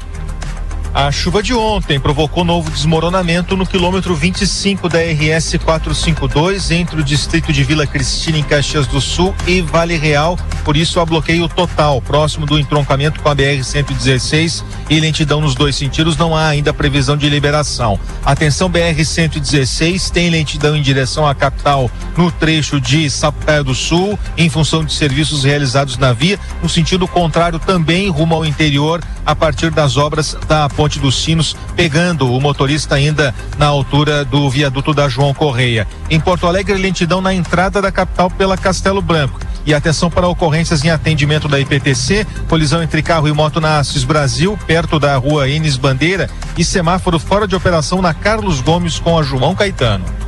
[0.94, 7.04] A chuva de ontem provocou novo desmoronamento no quilômetro 25 da RS 452 entre o
[7.04, 10.38] distrito de Vila Cristina em Caxias do Sul e Vale Real.
[10.66, 15.56] Por isso, há bloqueio total próximo do entroncamento com a BR 116 e lentidão nos
[15.56, 16.18] dois sentidos.
[16.18, 17.98] Não há ainda previsão de liberação.
[18.26, 24.20] Atenção, BR 116 tem lentidão em direção à capital no trecho de Sapucaia do Sul,
[24.38, 26.38] em função de serviços realizados na via.
[26.62, 31.56] No sentido contrário, também rumo ao interior, a partir das obras da Ponte dos Sinos,
[31.76, 35.88] pegando o motorista ainda na altura do viaduto da João Correia.
[36.10, 39.40] Em Porto Alegre, lentidão na entrada da capital pela Castelo Branco.
[39.64, 44.04] E atenção para ocorrências em atendimento da IPTC, colisão entre carro e moto na Assis
[44.04, 49.20] Brasil, perto da rua Enes Bandeira, e semáforo fora de operação na Carlos Gomes com
[49.20, 50.21] a João Caetano.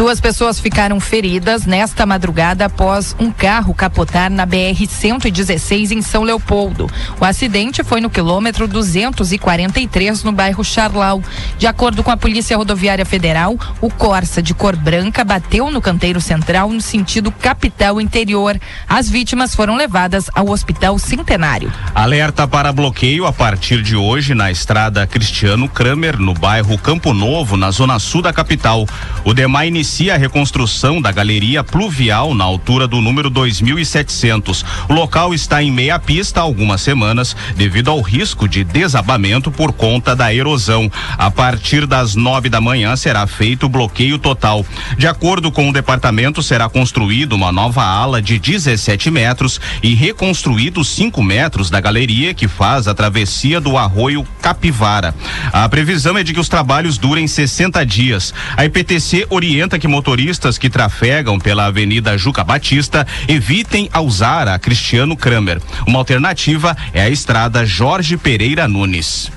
[0.00, 6.90] Duas pessoas ficaram feridas nesta madrugada após um carro capotar na BR-116 em São Leopoldo.
[7.20, 11.22] O acidente foi no quilômetro 243, no bairro Charlau.
[11.58, 16.18] De acordo com a Polícia Rodoviária Federal, o Corsa de cor branca bateu no canteiro
[16.18, 18.58] central no sentido capital interior.
[18.88, 21.70] As vítimas foram levadas ao Hospital Centenário.
[21.94, 27.58] Alerta para bloqueio a partir de hoje na estrada Cristiano Kramer, no bairro Campo Novo,
[27.58, 28.86] na zona sul da capital.
[29.26, 34.64] O DEMAI inicia a reconstrução da galeria pluvial na altura do número 2700.
[34.88, 39.72] O local está em meia pista há algumas semanas devido ao risco de desabamento por
[39.72, 40.88] conta da erosão.
[41.18, 44.64] A partir das nove da manhã será feito o bloqueio total.
[44.96, 50.88] De acordo com o departamento, será construído uma nova ala de 17 metros e reconstruídos
[50.90, 55.12] 5 metros da galeria que faz a travessia do arroio Capivara.
[55.52, 58.32] A previsão é de que os trabalhos durem 60 dias.
[58.56, 64.58] A IPTC orienta que motoristas que trafegam pela Avenida Juca Batista evitem a usar a
[64.58, 65.60] Cristiano Kramer.
[65.86, 69.32] Uma alternativa é a estrada Jorge Pereira Nunes.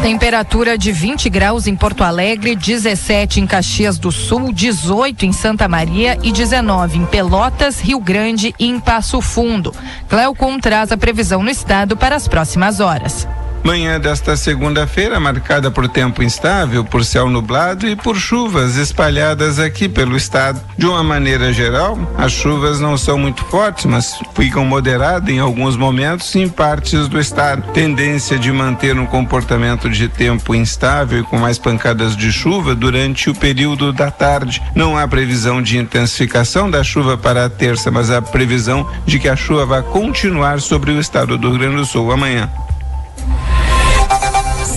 [0.00, 5.66] Temperatura de 20 graus em Porto Alegre, 17 em Caxias do Sul, 18 em Santa
[5.66, 9.74] Maria e 19 em Pelotas, Rio Grande e em Passo Fundo.
[10.08, 13.26] Cleocum traz a previsão no estado para as próximas horas.
[13.66, 19.88] Manhã desta segunda-feira marcada por tempo instável, por céu nublado e por chuvas espalhadas aqui
[19.88, 20.60] pelo estado.
[20.78, 25.76] De uma maneira geral, as chuvas não são muito fortes, mas ficam moderadas em alguns
[25.76, 27.72] momentos em partes do estado.
[27.72, 33.28] Tendência de manter um comportamento de tempo instável e com mais pancadas de chuva durante
[33.28, 34.62] o período da tarde.
[34.76, 39.28] Não há previsão de intensificação da chuva para a terça, mas há previsão de que
[39.28, 42.48] a chuva vai continuar sobre o estado do Rio Grande do Sul amanhã.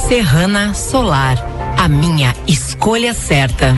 [0.10, 1.38] Serrana Solar,
[1.78, 3.76] a minha escolha certa.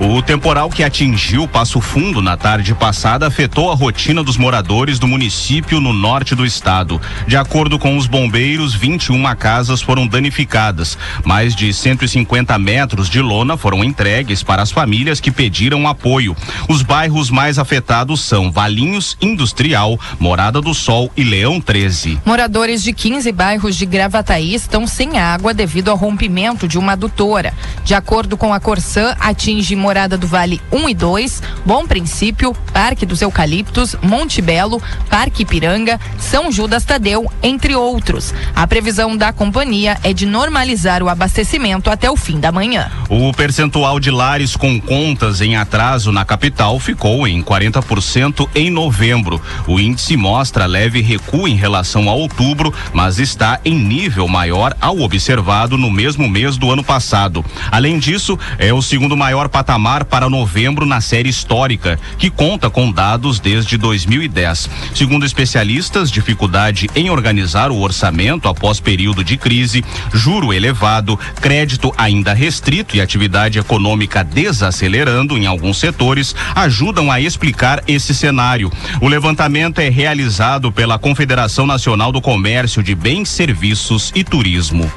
[0.00, 5.08] O temporal que atingiu Passo Fundo na tarde passada afetou a rotina dos moradores do
[5.08, 7.00] município no norte do estado.
[7.26, 10.96] De acordo com os bombeiros, 21 casas foram danificadas.
[11.24, 16.36] Mais de 150 metros de lona foram entregues para as famílias que pediram apoio.
[16.68, 22.20] Os bairros mais afetados são Valinhos Industrial, Morada do Sol e Leão 13.
[22.24, 27.52] Moradores de 15 bairros de Gravataí estão sem água devido ao rompimento de uma adutora.
[27.84, 33.06] De acordo com a Corsã, atinge Morada do Vale 1 e 2, Bom Princípio, Parque
[33.06, 38.34] dos Eucaliptos, Monte Belo, Parque Ipiranga, São Judas Tadeu, entre outros.
[38.54, 42.90] A previsão da companhia é de normalizar o abastecimento até o fim da manhã.
[43.08, 49.40] O percentual de lares com contas em atraso na capital ficou em 40% em novembro.
[49.66, 55.00] O índice mostra leve recuo em relação a outubro, mas está em nível maior ao
[55.00, 57.42] observado no mesmo mês do ano passado.
[57.70, 62.68] Além disso, é o segundo maior patamar patamar para novembro na série histórica, que conta
[62.68, 64.68] com dados desde 2010.
[64.92, 72.34] Segundo especialistas, dificuldade em organizar o orçamento após período de crise, juro elevado, crédito ainda
[72.34, 78.72] restrito e atividade econômica desacelerando em alguns setores ajudam a explicar esse cenário.
[79.00, 84.90] O levantamento é realizado pela Confederação Nacional do Comércio de Bens, Serviços e Turismo.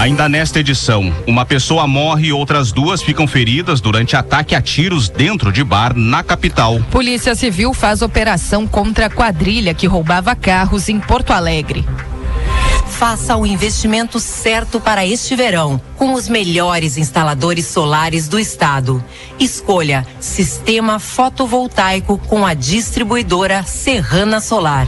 [0.00, 5.10] Ainda nesta edição, uma pessoa morre e outras duas ficam feridas durante ataque a tiros
[5.10, 6.80] dentro de bar na capital.
[6.90, 11.84] Polícia Civil faz operação contra a quadrilha que roubava carros em Porto Alegre.
[12.86, 19.04] Faça o investimento certo para este verão, com os melhores instaladores solares do estado.
[19.38, 24.86] Escolha Sistema Fotovoltaico com a distribuidora Serrana Solar.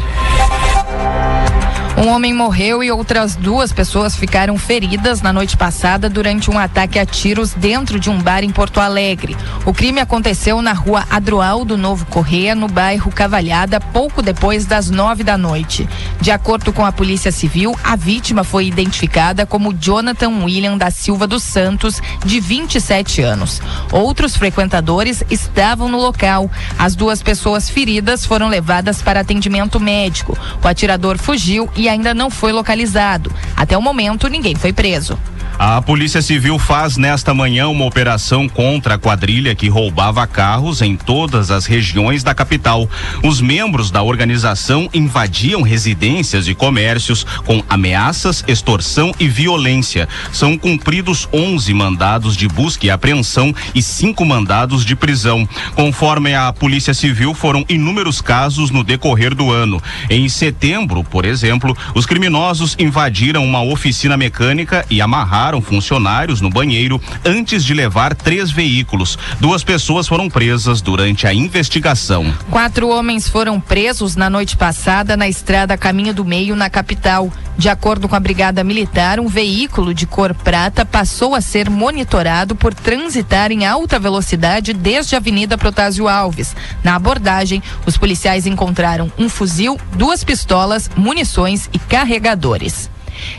[2.02, 6.98] Um homem morreu e outras duas pessoas ficaram feridas na noite passada durante um ataque
[6.98, 9.36] a tiros dentro de um bar em Porto Alegre.
[9.64, 15.22] O crime aconteceu na rua Adroaldo Novo Correia, no bairro Cavalhada, pouco depois das nove
[15.22, 15.88] da noite.
[16.20, 21.28] De acordo com a Polícia Civil, a vítima foi identificada como Jonathan William da Silva
[21.28, 23.62] dos Santos, de 27 anos.
[23.92, 26.50] Outros frequentadores estavam no local.
[26.76, 30.36] As duas pessoas feridas foram levadas para atendimento médico.
[30.60, 33.32] O atirador fugiu e ainda não foi localizado.
[33.56, 35.18] Até o momento, ninguém foi preso.
[35.58, 40.96] A Polícia Civil faz nesta manhã uma operação contra a quadrilha que roubava carros em
[40.96, 42.88] todas as regiões da capital.
[43.22, 50.08] Os membros da organização invadiam residências e comércios com ameaças, extorsão e violência.
[50.32, 55.48] São cumpridos 11 mandados de busca e apreensão e cinco mandados de prisão.
[55.74, 59.80] Conforme a Polícia Civil, foram inúmeros casos no decorrer do ano.
[60.10, 67.00] Em setembro, por exemplo, os criminosos invadiram uma oficina mecânica e amarraram funcionários no banheiro
[67.24, 69.18] antes de levar três veículos.
[69.40, 72.32] Duas pessoas foram presas durante a investigação.
[72.50, 77.32] Quatro homens foram presos na noite passada na estrada Caminho do Meio, na capital.
[77.58, 82.54] De acordo com a Brigada Militar, um veículo de cor prata passou a ser monitorado
[82.54, 86.54] por transitar em alta velocidade desde a Avenida Protásio Alves.
[86.82, 92.90] Na abordagem, os policiais encontraram um fuzil, duas pistolas, munições e carregadores.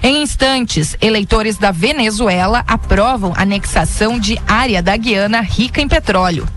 [0.01, 6.47] Em instantes, eleitores da Venezuela aprovam anexação de área da Guiana rica em petróleo.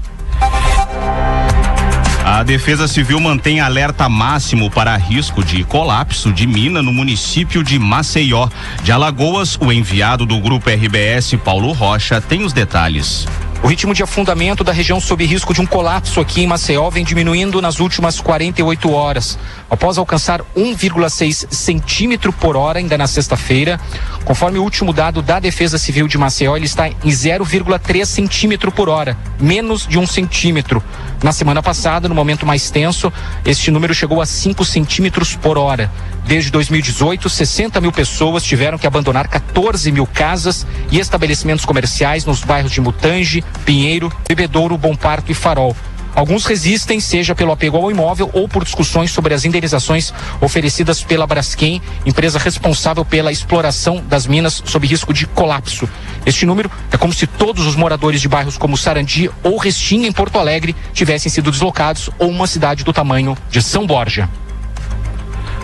[2.25, 7.79] A Defesa Civil mantém alerta máximo para risco de colapso de mina no município de
[7.79, 8.49] Maceió.
[8.83, 13.29] De Alagoas, o enviado do Grupo RBS, Paulo Rocha, tem os detalhes.
[13.62, 17.05] O ritmo de afundamento da região sob risco de um colapso aqui em Maceió vem
[17.05, 19.38] diminuindo nas últimas 48 horas.
[19.69, 23.81] Após alcançar 1,6 centímetro por hora ainda na sexta-feira,
[24.25, 28.88] conforme o último dado da Defesa Civil de Maceió, ele está em 0,3 centímetro por
[28.88, 30.83] hora, menos de um centímetro.
[31.23, 33.12] Na semana passada, no momento mais tenso,
[33.45, 35.90] este número chegou a 5 centímetros por hora.
[36.27, 42.41] Desde 2018, 60 mil pessoas tiveram que abandonar 14 mil casas e estabelecimentos comerciais nos
[42.41, 45.77] bairros de Mutange, Pinheiro, Bebedouro, Bom Parto e Farol.
[46.17, 51.29] Alguns resistem, seja pelo apego ao imóvel ou por discussões sobre as indenizações oferecidas pela
[51.29, 55.89] Braskem, empresa responsável pela exploração das minas sob risco de colapso.
[56.25, 60.12] Este número é como se todos os moradores de bairros como Sarandi ou Restinga, em
[60.12, 64.29] Porto Alegre, tivessem sido deslocados ou uma cidade do tamanho de São Borja.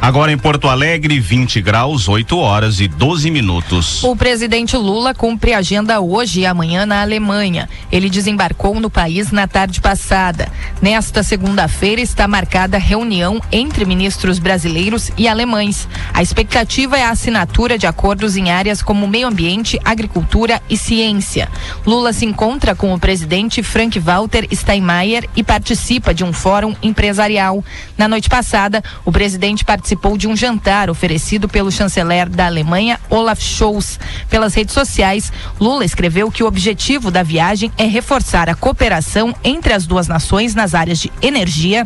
[0.03, 4.03] Agora em Porto Alegre, 20 graus, 8 horas e 12 minutos.
[4.03, 7.69] O presidente Lula cumpre agenda hoje e amanhã na Alemanha.
[7.91, 10.51] Ele desembarcou no país na tarde passada.
[10.83, 15.87] Nesta segunda-feira está marcada reunião entre ministros brasileiros e alemães.
[16.13, 21.49] A expectativa é a assinatura de acordos em áreas como meio ambiente, agricultura e ciência.
[21.87, 27.65] Lula se encontra com o presidente Frank Walter Steinmeier e participa de um fórum empresarial.
[27.97, 32.99] Na noite passada, o presidente participou participou de um jantar oferecido pelo chanceler da Alemanha,
[33.11, 34.01] Olaf Scholz.
[34.29, 39.73] Pelas redes sociais, Lula escreveu que o objetivo da viagem é reforçar a cooperação entre
[39.73, 41.85] as duas nações nas áreas de energia,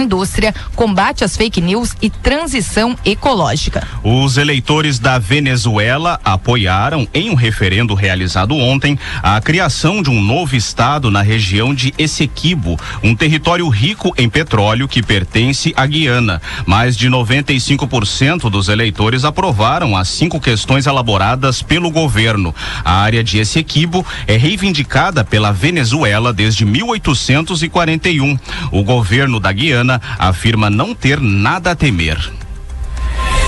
[0.00, 3.86] indústria, combate às fake news e transição ecológica.
[4.02, 10.56] Os eleitores da Venezuela apoiaram, em um referendo realizado ontem, a criação de um novo
[10.56, 16.40] estado na região de Essequibo, um território rico em petróleo que pertence à Guiana.
[16.66, 22.54] Mais de 95% dos eleitores aprovaram as cinco questões elaboradas pelo governo.
[22.84, 28.38] A área de Essequibo é reivindicada pela Venezuela desde 1841.
[28.70, 29.87] O governo da Guiana
[30.18, 32.18] afirma não ter nada a temer.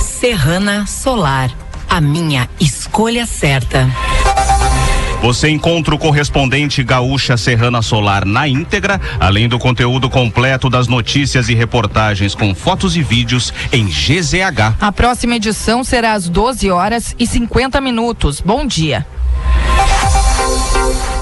[0.00, 1.50] Serrana Solar,
[1.88, 3.88] a minha escolha certa.
[5.22, 11.50] Você encontra o correspondente Gaúcha Serrana Solar na íntegra, além do conteúdo completo das notícias
[11.50, 14.76] e reportagens com fotos e vídeos em GZH.
[14.81, 18.40] A próxima edição será às 12 horas e 50 minutos.
[18.40, 19.07] Bom dia.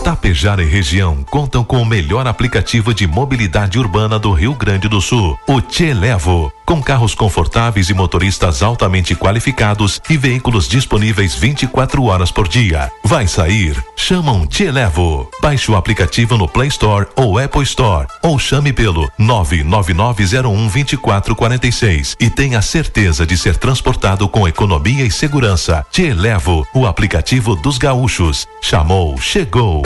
[0.08, 5.02] Tapejara e região contam com o melhor aplicativo de mobilidade urbana do Rio Grande do
[5.02, 12.02] Sul, o Te Levo, com carros confortáveis e motoristas altamente qualificados e veículos disponíveis 24
[12.04, 12.90] horas por dia.
[13.04, 13.76] Vai sair?
[13.94, 15.28] Chama um Te Levo.
[15.42, 22.62] Baixe o aplicativo no Play Store ou Apple Store ou chame pelo 999012446 e tenha
[22.62, 25.84] certeza de ser transportado com economia e segurança.
[25.92, 28.48] Te Levo, o aplicativo dos gaúchos.
[28.62, 29.82] Chamou, chegou.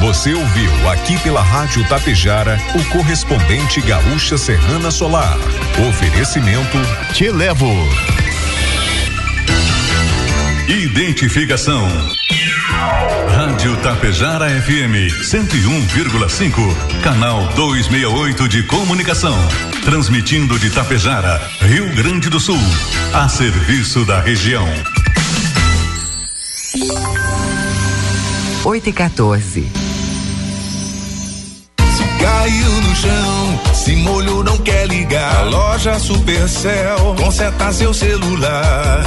[0.00, 5.36] Você ouviu aqui pela Rádio Tapejara o correspondente Gaúcha Serrana Solar.
[5.88, 6.78] Oferecimento
[7.12, 7.72] Te Levo.
[10.68, 11.88] Identificação.
[13.28, 19.36] Rádio Tapejara FM 101,5, canal 268 de comunicação.
[19.84, 22.60] Transmitindo de Tapejara, Rio Grande do Sul,
[23.12, 24.66] a serviço da região.
[28.64, 29.70] 8 e 14.
[32.20, 35.36] Caiu no chão, se molhou, não quer ligar.
[35.38, 39.04] A loja Supercell conserta seu celular.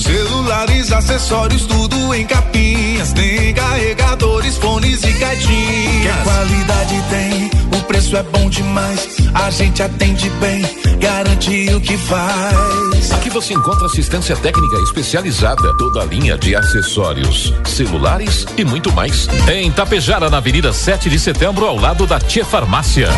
[0.00, 3.12] Celulares, acessórios, tudo em capinhas.
[3.12, 6.16] Tem carregadores, fones e caixinhas.
[6.16, 7.50] Que qualidade tem?
[7.78, 9.08] O preço é bom demais.
[9.34, 10.62] A gente atende bem,
[10.98, 13.12] garante o que faz.
[13.12, 19.28] Aqui você encontra assistência técnica especializada, toda a linha de acessórios, celulares e muito mais.
[19.52, 23.08] Em Tapejara, na Avenida 7 de Setembro, ao lado da Tia Farmácia.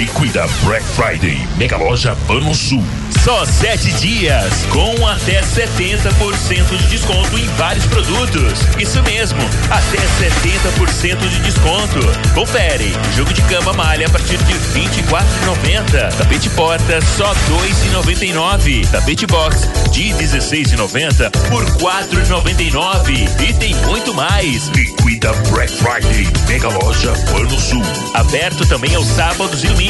[0.00, 2.82] Líquida Black Friday, Mega Loja Pano Sul.
[3.22, 8.60] Só sete dias, com até 70% de desconto em vários produtos.
[8.78, 9.38] Isso mesmo,
[9.68, 11.98] até 70% de desconto.
[12.34, 16.16] Confere, jogo de cama malha a partir de 24,90.
[16.16, 18.88] Tapete porta só 2,99.
[18.90, 23.28] Tapete box de 16,90 por 4,99.
[23.46, 24.68] E tem muito mais.
[24.68, 27.82] Liquida Black Friday, Mega Loja Pano Sul.
[28.14, 29.89] Aberto também aos sábados e domingos.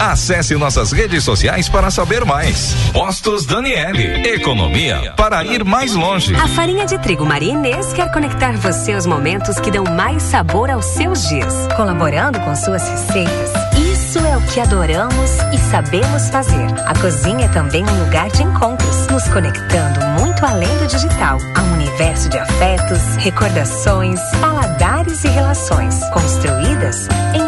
[0.00, 2.74] Acesse nossas redes sociais para saber mais.
[2.92, 4.28] Postos Daniele.
[4.28, 6.34] Economia para ir mais longe.
[6.34, 10.70] A farinha de trigo Maria Inês quer conectar você aos momentos que dão mais sabor
[10.70, 13.52] aos seus dias, colaborando com suas receitas.
[13.92, 16.66] Isso é o que adoramos e sabemos fazer.
[16.86, 21.62] A cozinha é também um lugar de encontros, nos conectando muito além do digital, a
[21.62, 27.43] um universo de afetos, recordações, paladares e relações, construídas em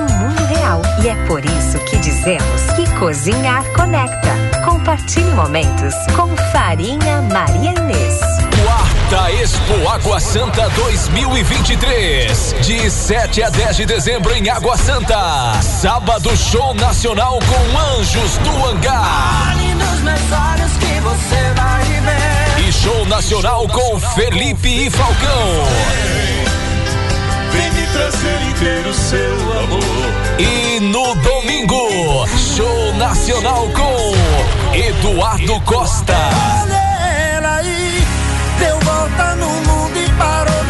[0.77, 0.83] real.
[1.03, 4.35] E é por isso que dizemos que cozinhar conecta.
[4.65, 8.21] Compartilhe momentos com Farinha Maria Inês.
[8.65, 12.55] Quarta Expo Água Santa 2023.
[12.63, 15.61] De 7 a 10 de dezembro em Água Santa.
[15.63, 19.57] Sábado Show Nacional com Anjos do Hangar.
[19.77, 22.69] Nos meus olhos que você vai ver.
[22.69, 26.46] E show nacional com Felipe e Falcão.
[27.53, 30.07] Vem me trazer inteiro seu amor.
[30.39, 36.15] E no domingo, show nacional com Eduardo Costa.
[36.63, 38.07] Olha ela aí,
[38.59, 40.66] deu volta no mundo e parou.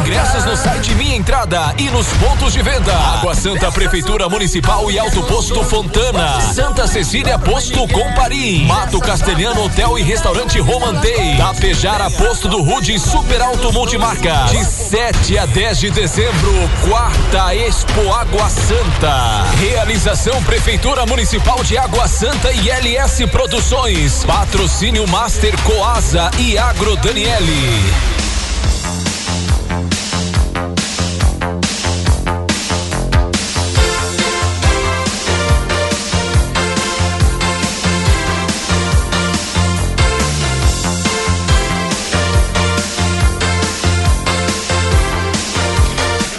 [0.00, 2.92] Ingressos no site Minha Entrada e nos pontos de venda.
[2.92, 6.40] Água Santa Prefeitura Municipal e Alto Posto Fontana.
[6.40, 8.66] Santa Cecília Posto Comparim.
[8.66, 11.36] Mato Castelhano Hotel e Restaurante Romantei.
[11.36, 14.46] Tapejara Posto do Rude Super Alto Multimarca.
[14.50, 16.52] De 7 a 10 de dezembro,
[16.88, 19.44] quarta Expo Água Santa.
[19.60, 24.24] Realização Prefeitura Municipal de Água Santa e LS Produções.
[24.24, 28.25] Patrocínio Master Coasa e Agro Daniele.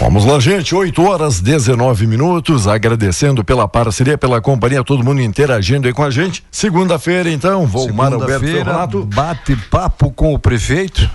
[0.08, 0.74] Vamos lá, gente.
[0.74, 2.66] 8 horas 19 minutos.
[2.66, 6.42] Agradecendo pela parceria, pela companhia, todo mundo interagindo aí com a gente.
[6.50, 9.04] Segunda-feira, então, Volmar Alberto Ferronato.
[9.04, 11.10] Bate-papo com o prefeito.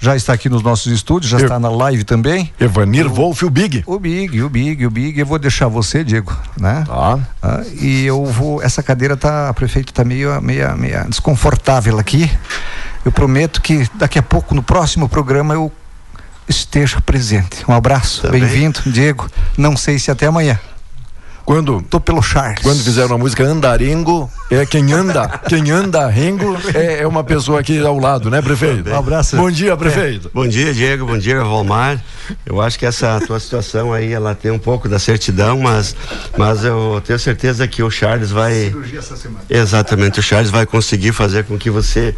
[0.00, 2.50] Já está aqui nos nossos estúdios, já está na live também.
[2.58, 3.84] Evanir Wolf, o Big.
[3.86, 5.20] O Big, o Big, o Big.
[5.20, 6.84] Eu vou deixar você, Diego, né?
[6.86, 7.18] Tá.
[7.42, 8.62] Ah, e eu vou.
[8.62, 12.30] Essa cadeira tá, prefeito, tá meio, meio, meio desconfortável aqui.
[13.04, 15.70] Eu prometo que daqui a pouco, no próximo programa, eu
[16.48, 17.64] esteja presente.
[17.68, 19.28] Um abraço, bem-vindo, Diego.
[19.56, 20.58] Não sei se até amanhã.
[21.46, 22.60] Quando tô pelo Charles.
[22.60, 27.60] Quando fizeram a música Andarengo, é quem anda, quem anda rengo é, é, uma pessoa
[27.60, 28.90] aqui ao lado, né, prefeito?
[28.90, 29.36] Um abraço.
[29.36, 30.26] Bom dia, prefeito.
[30.26, 30.30] É.
[30.34, 31.06] Bom dia, Diego.
[31.06, 32.02] Bom dia, Volmar.
[32.44, 35.94] Eu acho que essa tua situação aí, ela tem um pouco da certidão, mas,
[36.36, 38.52] mas eu tenho certeza que o Charles vai.
[38.52, 39.44] Cirurgia essa semana.
[39.48, 42.12] Exatamente, o Charles vai conseguir fazer com que você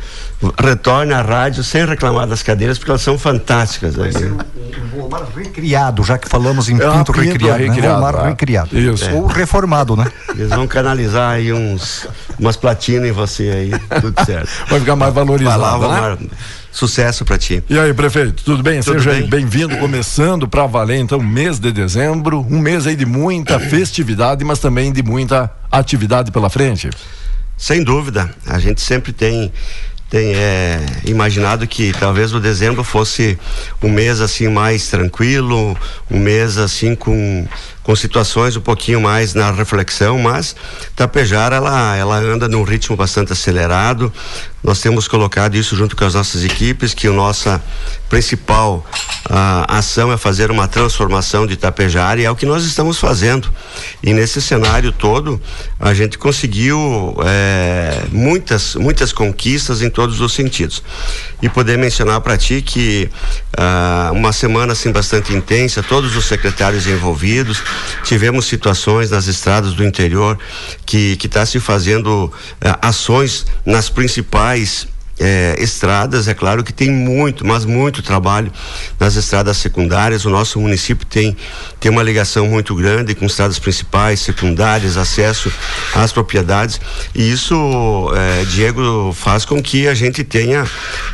[0.58, 3.94] retorne à rádio sem reclamar das cadeiras, porque elas são fantásticas.
[3.94, 4.44] Vai ser né?
[4.56, 7.58] um, um Volmar recriado, já que falamos em É, Pinto, Pinto recriado.
[7.58, 7.68] Né?
[7.68, 8.28] recriado, Volmar ah.
[8.28, 8.78] recriado.
[8.78, 9.17] Isso.
[9.18, 10.06] Ou reformado, né?
[10.30, 12.06] Eles vão canalizar aí uns,
[12.38, 14.48] umas platinas em você aí, tudo certo.
[14.68, 16.18] Vai ficar mais valorizado, Vai lá, né?
[16.70, 17.62] Sucesso pra ti.
[17.68, 18.80] E aí, prefeito, tudo bem?
[18.80, 19.30] Tudo Seja aí bem.
[19.30, 24.58] bem-vindo, começando para valer então mês de dezembro, um mês aí de muita festividade, mas
[24.58, 26.90] também de muita atividade pela frente.
[27.56, 29.52] Sem dúvida, a gente sempre tem
[30.10, 33.38] tem é, imaginado que talvez o dezembro fosse
[33.82, 35.76] um mês assim mais tranquilo,
[36.10, 37.46] um mês assim com
[37.88, 40.54] com situações um pouquinho mais na reflexão, mas
[40.94, 44.12] Tapejara ela ela anda num ritmo bastante acelerado.
[44.62, 47.62] Nós temos colocado isso junto com as nossas equipes que a nossa
[48.10, 48.84] principal
[49.24, 53.50] ah, ação é fazer uma transformação de Tapejara e é o que nós estamos fazendo.
[54.02, 55.40] E nesse cenário todo
[55.80, 60.82] a gente conseguiu eh, muitas muitas conquistas em todos os sentidos.
[61.40, 63.08] E poder mencionar para ti que
[63.60, 67.60] ah, uma semana assim bastante intensa, todos os secretários envolvidos,
[68.04, 70.38] tivemos situações nas estradas do interior
[70.86, 74.86] que está se fazendo ah, ações nas principais
[75.20, 78.52] eh, estradas, é claro que tem muito, mas muito trabalho
[78.98, 80.24] nas estradas secundárias.
[80.24, 81.36] O nosso município tem
[81.80, 85.52] tem uma ligação muito grande com estradas principais, secundárias, acesso
[85.94, 86.80] às propriedades.
[87.14, 90.66] E isso, eh, Diego, faz com que a gente tenha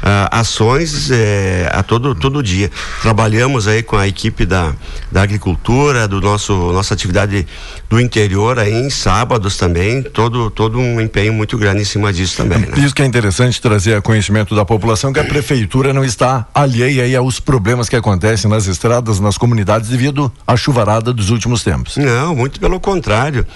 [0.02, 2.70] ah, ações eh, a todo todo dia.
[3.02, 4.74] Trabalhamos aí com a equipe da
[5.10, 7.46] da agricultura, do nosso nossa atividade
[7.88, 12.36] do interior aí em sábados também, todo todo um empenho muito grande em cima disso
[12.36, 12.74] também, né?
[12.76, 17.18] Isso que é interessante trazer a conhecimento da população que a prefeitura não está alheia
[17.18, 21.96] aos problemas que acontecem nas estradas, nas comunidades devido à chuvarada dos últimos tempos.
[21.96, 23.46] Não, muito pelo contrário.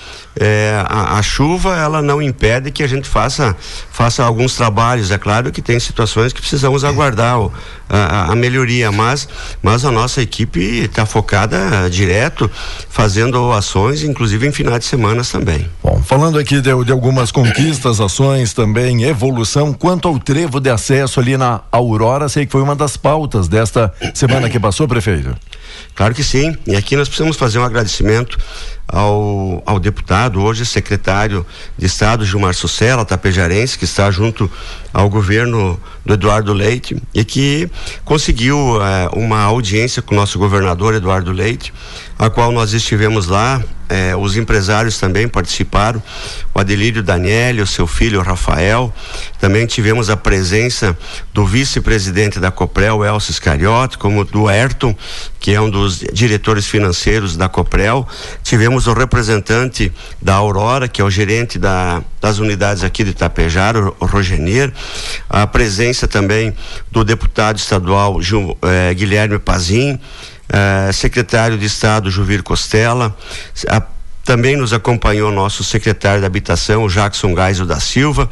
[0.41, 3.57] É, a, a chuva ela não impede que a gente faça
[3.91, 5.11] faça alguns trabalhos.
[5.11, 7.53] É claro que tem situações que precisamos aguardar o-
[7.89, 9.29] a, a melhoria, mas
[9.63, 12.51] mas a nossa equipe está focada direto
[12.89, 15.69] fazendo ações, inclusive em finais de semana também.
[15.83, 21.19] Bom, falando aqui de, de algumas conquistas, ações também, evolução, quanto ao trevo de acesso
[21.21, 25.35] ali na Aurora, sei que foi uma das pautas desta semana que passou, prefeito.
[25.95, 26.57] Claro que sim.
[26.67, 28.39] E aqui nós precisamos fazer um agradecimento
[28.87, 31.45] ao, ao deputado, hoje secretário
[31.77, 34.51] de Estado, Gilmar Sucella, tapejarense, que está junto
[34.93, 37.71] ao governo do Eduardo Leite e que
[38.05, 41.73] conseguiu eh, uma audiência com o nosso governador Eduardo Leite,
[42.19, 46.03] a qual nós estivemos lá, eh, os empresários também participaram,
[46.55, 48.93] o Adelírio Daniele, o seu filho Rafael,
[49.41, 50.97] também tivemos a presença
[51.33, 54.95] do vice-presidente da Coprel, Elcio Iscariote, como do Ayrton,
[55.39, 58.07] que é um dos diretores financeiros da Coprel,
[58.43, 63.93] tivemos o representante da Aurora, que é o gerente da, das unidades aqui de Itapejara,
[64.01, 64.73] o, Rogenir,
[65.29, 66.55] a presença também
[66.91, 69.99] do deputado estadual Ju, eh, Guilherme Pazin,
[70.49, 73.17] eh, secretário de Estado Juvir Costela,
[73.69, 73.81] a
[74.29, 78.29] também nos acompanhou nosso secretário da Habitação, Jackson Geisel da Silva,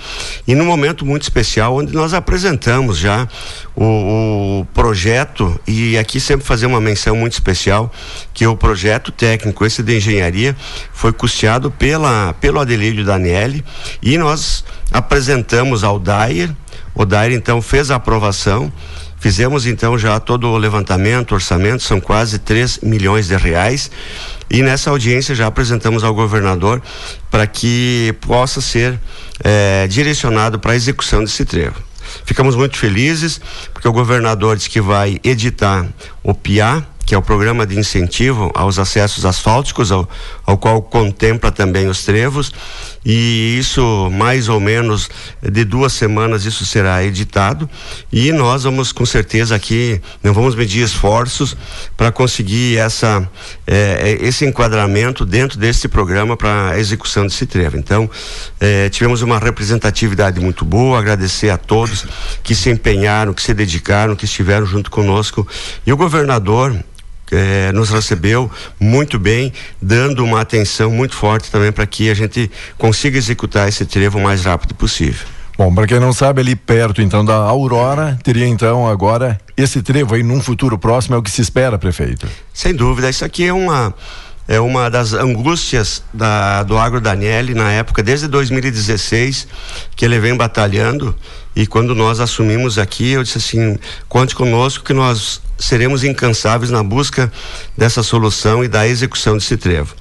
[0.46, 3.26] e num momento muito especial, onde nós apresentamos já
[3.74, 7.90] o, o projeto, e aqui sempre fazer uma menção muito especial,
[8.34, 10.54] que o projeto técnico, esse de engenharia,
[10.92, 13.64] foi custeado pela, pelo Adelírio Daniele,
[14.02, 16.54] e nós apresentamos ao Dair,
[16.94, 18.72] o Dair então fez a aprovação,
[19.18, 23.90] Fizemos então já todo o levantamento, orçamento, são quase 3 milhões de reais.
[24.48, 26.80] E nessa audiência já apresentamos ao governador
[27.30, 29.00] para que possa ser
[29.42, 31.74] eh, direcionado para a execução desse trevo.
[32.24, 33.40] Ficamos muito felizes
[33.72, 35.86] porque o governador disse que vai editar
[36.22, 40.08] o PIA, que é o programa de incentivo aos acessos asfálticos ao,
[40.46, 42.52] ao qual contempla também os trevos
[43.04, 45.10] e isso mais ou menos
[45.42, 47.68] de duas semanas isso será editado
[48.12, 51.56] e nós vamos com certeza aqui não vamos medir esforços
[51.96, 53.28] para conseguir essa
[53.66, 57.76] eh, esse enquadramento dentro desse programa para a execução desse trevo.
[57.76, 58.08] Então
[58.60, 62.06] eh, tivemos uma representatividade muito boa, agradecer a todos
[62.42, 65.46] que se empenharam, que se dedicaram, que estiveram junto conosco
[65.86, 66.76] e o governador
[67.32, 72.50] é, nos recebeu muito bem, dando uma atenção muito forte também para que a gente
[72.78, 75.26] consiga executar esse trevo o mais rápido possível.
[75.58, 80.14] Bom, para quem não sabe, ali perto então da Aurora, teria então agora esse trevo
[80.14, 82.28] aí num futuro próximo é o que se espera, prefeito?
[82.52, 83.94] Sem dúvida, isso aqui é uma
[84.48, 89.48] é uma das angústias da, do Agro Daniele na época, desde 2016,
[89.96, 91.16] que ele vem batalhando.
[91.54, 96.82] E quando nós assumimos aqui, eu disse assim: conte conosco que nós seremos incansáveis na
[96.82, 97.32] busca
[97.76, 99.94] dessa solução e da execução desse trevo.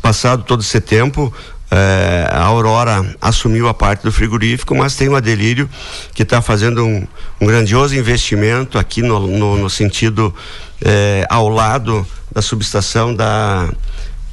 [0.00, 1.32] Passado todo esse tempo,
[1.70, 5.68] eh, a Aurora assumiu a parte do frigorífico, mas tem o Adelírio
[6.14, 7.06] que está fazendo um,
[7.40, 10.34] um, grandioso investimento aqui no, no, no sentido
[10.80, 13.68] eh, ao lado da subestação da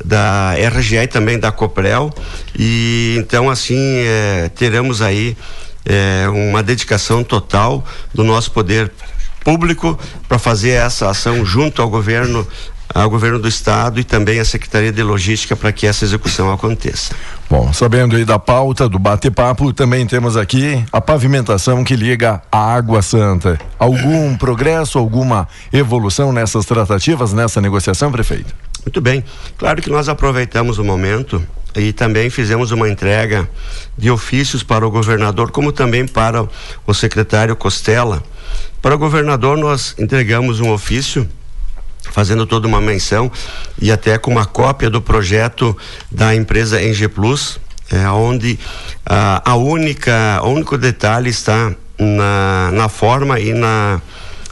[0.03, 2.09] da RGE e também da Coprel
[2.57, 5.35] e então assim é, teremos aí
[5.85, 8.91] é, uma dedicação total do nosso poder
[9.49, 9.97] público
[10.27, 12.47] para fazer essa ação junto ao governo
[12.93, 17.13] ao governo do estado e também à Secretaria de Logística para que essa execução aconteça.
[17.47, 22.73] Bom, sabendo aí da pauta do bate-papo, também temos aqui a pavimentação que liga a
[22.73, 23.59] Água Santa.
[23.77, 28.68] Algum progresso, alguma evolução nessas tratativas, nessa negociação, prefeito?
[28.85, 29.23] Muito bem.
[29.57, 33.47] Claro que nós aproveitamos o momento e também fizemos uma entrega
[33.97, 36.47] de ofícios para o governador, como também para
[36.85, 38.23] o secretário Costela.
[38.81, 41.27] Para o governador, nós entregamos um ofício
[42.11, 43.31] fazendo toda uma menção
[43.79, 45.77] e até com uma cópia do projeto
[46.09, 47.59] da empresa Eng Plus,
[47.91, 48.57] é, onde
[49.05, 54.01] a única, o único detalhe está na, na forma e na,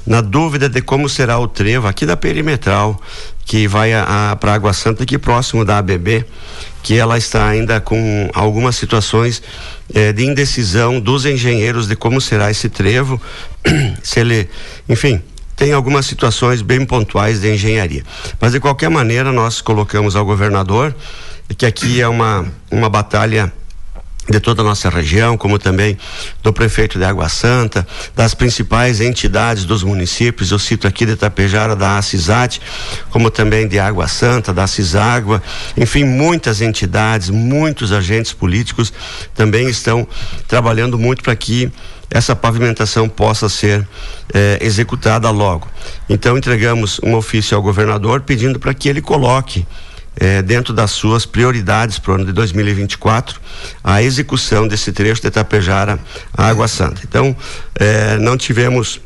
[0.05, 2.99] na dúvida de como será o trevo aqui da perimetral
[3.47, 3.91] que vai
[4.39, 6.25] para Água Santa aqui próximo da ABB
[6.83, 9.41] que ela está ainda com algumas situações
[9.93, 13.19] eh, de indecisão dos engenheiros de como será esse trevo
[14.03, 14.49] se ele
[14.87, 15.21] enfim
[15.55, 18.03] tem algumas situações bem pontuais de engenharia.
[18.39, 20.95] Mas de qualquer maneira, nós colocamos ao governador
[21.57, 23.51] que aqui é uma, uma batalha
[24.29, 25.97] de toda a nossa região, como também
[26.43, 31.75] do prefeito de Água Santa, das principais entidades dos municípios, eu cito aqui de Itapejara,
[31.75, 32.61] da ACISAT,
[33.09, 35.41] como também de Água Santa, da CISÁGUA,
[35.77, 38.91] enfim, muitas entidades, muitos agentes políticos
[39.33, 40.07] também estão
[40.47, 41.71] trabalhando muito para que
[42.09, 43.85] essa pavimentação possa ser
[44.33, 45.67] eh, executada logo.
[46.09, 49.65] Então entregamos um ofício ao governador pedindo para que ele coloque
[50.19, 53.39] eh, dentro das suas prioridades para o ano de 2024
[53.83, 55.99] a execução desse trecho de Itapejara
[56.35, 57.01] à Água Santa.
[57.03, 57.35] Então
[57.75, 59.01] eh, não tivemos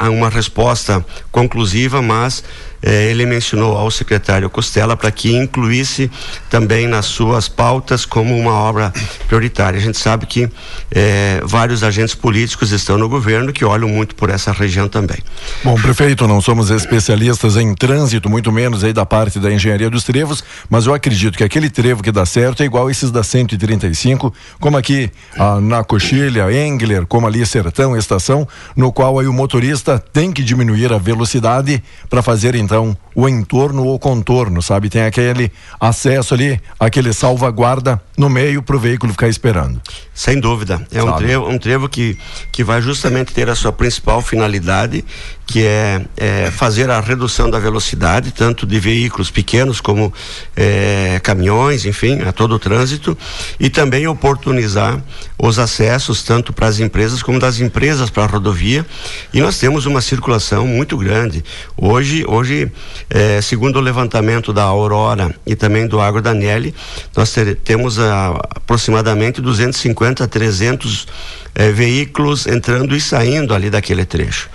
[0.00, 2.44] uma resposta conclusiva, mas
[2.82, 6.10] eh, ele mencionou ao secretário Costela para que incluísse
[6.50, 8.92] também nas suas pautas como uma obra
[9.26, 9.78] prioritária.
[9.78, 10.48] A gente sabe que
[10.90, 15.18] eh, vários agentes políticos estão no governo que olham muito por essa região também.
[15.64, 20.04] Bom, prefeito, não somos especialistas em trânsito, muito menos aí da parte da engenharia dos
[20.04, 24.32] trevos, mas eu acredito que aquele trevo que dá certo é igual esses da 135,
[24.60, 29.98] como aqui ah, na Coxilha, Engler, como ali Sertão, estação, no qual aí o motorista
[30.12, 34.90] tem que diminuir a velocidade para fazer então o entorno ou contorno, sabe?
[34.90, 35.50] Tem aquele
[35.80, 39.80] acesso ali, aquele salvaguarda no meio para o veículo ficar esperando.
[40.12, 40.86] Sem dúvida.
[40.92, 42.18] É um trevo, um trevo que,
[42.52, 45.02] que vai justamente ter a sua principal finalidade,
[45.48, 50.12] que é, é fazer a redução da velocidade, tanto de veículos pequenos como
[50.54, 53.16] é, caminhões, enfim, a todo o trânsito,
[53.58, 55.02] e também oportunizar
[55.38, 58.84] os acessos tanto para as empresas como das empresas para a rodovia.
[59.32, 61.42] E nós temos uma circulação muito grande.
[61.74, 62.70] Hoje, hoje
[63.08, 66.74] é, segundo o levantamento da Aurora e também do Agro Daniele,
[67.16, 71.06] nós ter, temos a, aproximadamente 250 a 300
[71.54, 74.50] é, veículos entrando e saindo ali daquele trecho.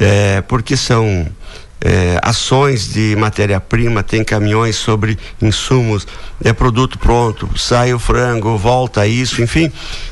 [0.00, 1.26] É, porque são
[1.80, 6.06] é, ações de matéria-prima, tem caminhões sobre insumos,
[6.42, 9.70] é produto pronto, sai o frango, volta isso, enfim,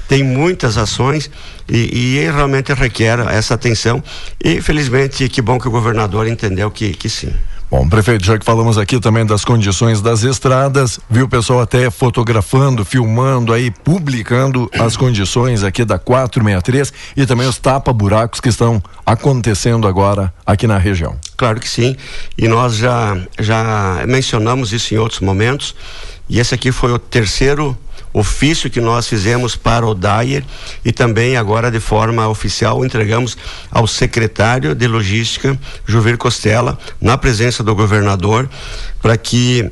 [0.09, 1.31] tem muitas ações
[1.69, 4.03] e, e realmente requer essa atenção
[4.43, 7.33] e felizmente que bom que o governador entendeu que, que sim.
[7.69, 11.91] Bom, prefeito, já que falamos aqui também das condições das estradas, viu o pessoal até
[11.91, 18.81] fotografando, filmando aí, publicando as condições aqui da 463 e também os tapa-buracos que estão
[19.05, 21.17] acontecendo agora aqui na região.
[21.37, 21.97] Claro que sim.
[22.39, 25.75] E nós já, já mencionamos isso em outros momentos.
[26.29, 27.77] E esse aqui foi o terceiro
[28.19, 30.43] ofício que nós fizemos para o Dyer
[30.83, 33.37] e também agora de forma oficial entregamos
[33.71, 38.49] ao secretário de Logística, Juvir Costela, na presença do governador,
[39.03, 39.71] para que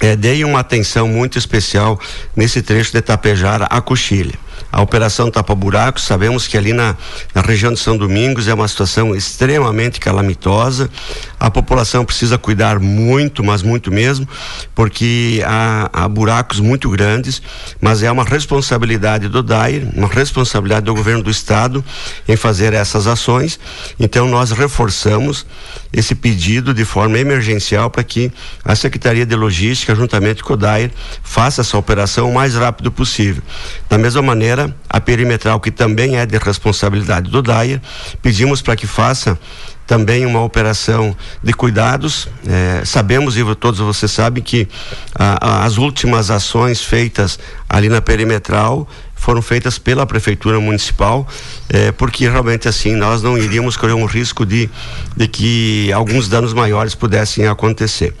[0.00, 2.00] é, dei uma atenção muito especial
[2.34, 6.04] nesse trecho de Tapejara a Coxilha a Operação Tapa Buracos.
[6.04, 6.96] Sabemos que ali na,
[7.34, 10.90] na região de São Domingos é uma situação extremamente calamitosa.
[11.38, 14.28] A população precisa cuidar muito, mas muito mesmo,
[14.74, 17.40] porque há, há buracos muito grandes,
[17.80, 21.84] mas é uma responsabilidade do DAIR, uma responsabilidade do governo do estado
[22.26, 23.58] em fazer essas ações.
[23.98, 25.46] Então nós reforçamos
[25.92, 28.30] esse pedido de forma emergencial para que
[28.64, 30.90] a Secretaria de Logística, juntamente com o DAIR,
[31.22, 33.42] faça essa operação o mais rápido possível.
[33.88, 34.57] Da mesma maneira,
[34.88, 37.82] a perimetral, que também é de responsabilidade do DAIA,
[38.22, 39.38] pedimos para que faça
[39.86, 42.28] também uma operação de cuidados.
[42.46, 44.68] É, sabemos, e todos vocês sabem, que
[45.14, 47.38] a, a, as últimas ações feitas
[47.68, 48.86] ali na perimetral
[49.18, 51.26] foram feitas pela prefeitura municipal,
[51.68, 54.70] é, porque realmente assim nós não iríamos correr um risco de,
[55.16, 58.14] de que alguns danos maiores pudessem acontecer.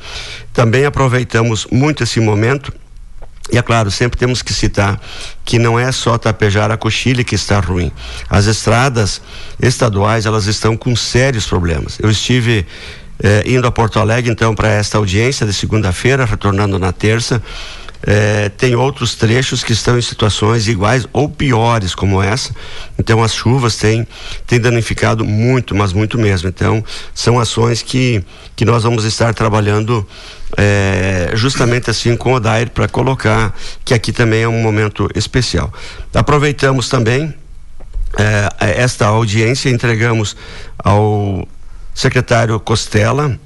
[0.52, 2.72] Também aproveitamos muito esse momento
[3.50, 5.00] e é claro, sempre temos que citar
[5.44, 7.90] que não é só Tapejara Coxilha que está ruim.
[8.28, 9.20] As estradas
[9.60, 11.98] estaduais, elas estão com sérios problemas.
[12.00, 12.66] Eu estive
[13.22, 17.42] eh, indo a Porto Alegre, então, para esta audiência de segunda-feira, retornando na terça.
[18.00, 22.54] É, tem outros trechos que estão em situações iguais ou piores como essa.
[22.96, 24.06] Então as chuvas têm,
[24.46, 26.48] têm danificado muito, mas muito mesmo.
[26.48, 28.22] Então são ações que,
[28.54, 30.06] que nós vamos estar trabalhando
[30.56, 35.72] é, justamente assim com o Dair para colocar que aqui também é um momento especial.
[36.14, 37.34] Aproveitamos também
[38.18, 38.48] é,
[38.82, 40.36] esta audiência, entregamos
[40.78, 41.46] ao
[41.94, 43.38] secretário Costela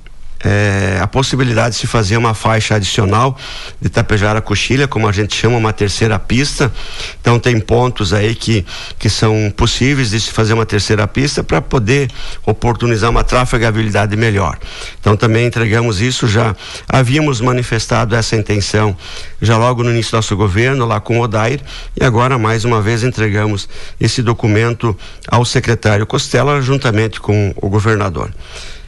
[0.45, 3.37] é, a possibilidade de se fazer uma faixa adicional
[3.81, 6.73] de Tapejara Coxilha, como a gente chama, uma terceira pista.
[7.21, 8.65] Então tem pontos aí que,
[8.99, 12.11] que são possíveis de se fazer uma terceira pista para poder
[12.45, 14.59] oportunizar uma trafegabilidade melhor.
[15.01, 16.57] Então também entregamos isso, já
[16.89, 18.97] havíamos manifestado essa intenção
[19.41, 21.61] já logo no início do nosso governo, lá com o Odair,
[22.01, 23.69] e agora mais uma vez entregamos
[24.01, 24.97] esse documento
[25.29, 28.33] ao secretário Costela, juntamente com o governador.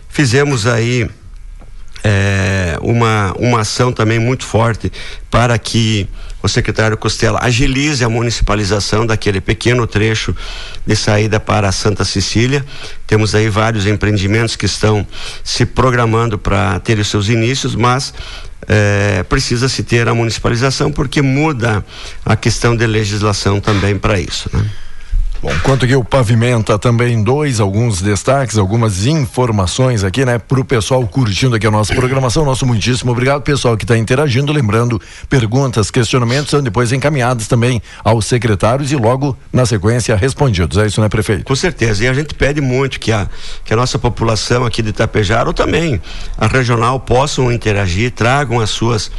[0.09, 1.09] Fizemos aí
[2.05, 4.93] é, uma, uma ação também muito forte
[5.31, 6.07] para que
[6.43, 10.37] o secretário Costela agilize a municipalização daquele pequeno trecho
[10.87, 12.63] de saída para Santa Cecília.
[13.07, 15.07] Temos aí vários empreendimentos que estão
[15.43, 18.13] se programando para ter os seus inícios, mas
[18.69, 21.83] é, precisa se ter a municipalização porque muda
[22.23, 24.51] a questão de legislação também para isso.
[24.53, 24.71] Né?
[25.45, 30.65] Bom, quanto que o pavimenta também dois, alguns destaques, algumas informações aqui, né, para o
[30.65, 32.47] pessoal curtindo aqui a nossa programação.
[32.47, 38.25] Nosso muitíssimo obrigado, pessoal que está interagindo, lembrando perguntas, questionamentos são depois encaminhados também aos
[38.25, 40.79] secretários e logo na sequência respondidos.
[40.79, 41.45] É isso, né, prefeito?
[41.45, 42.05] Com certeza.
[42.05, 43.29] E a gente pede muito que a
[43.67, 46.01] que a nossa população aqui de Itapejara ou também
[46.39, 49.11] a regional possam interagir, tragam as suas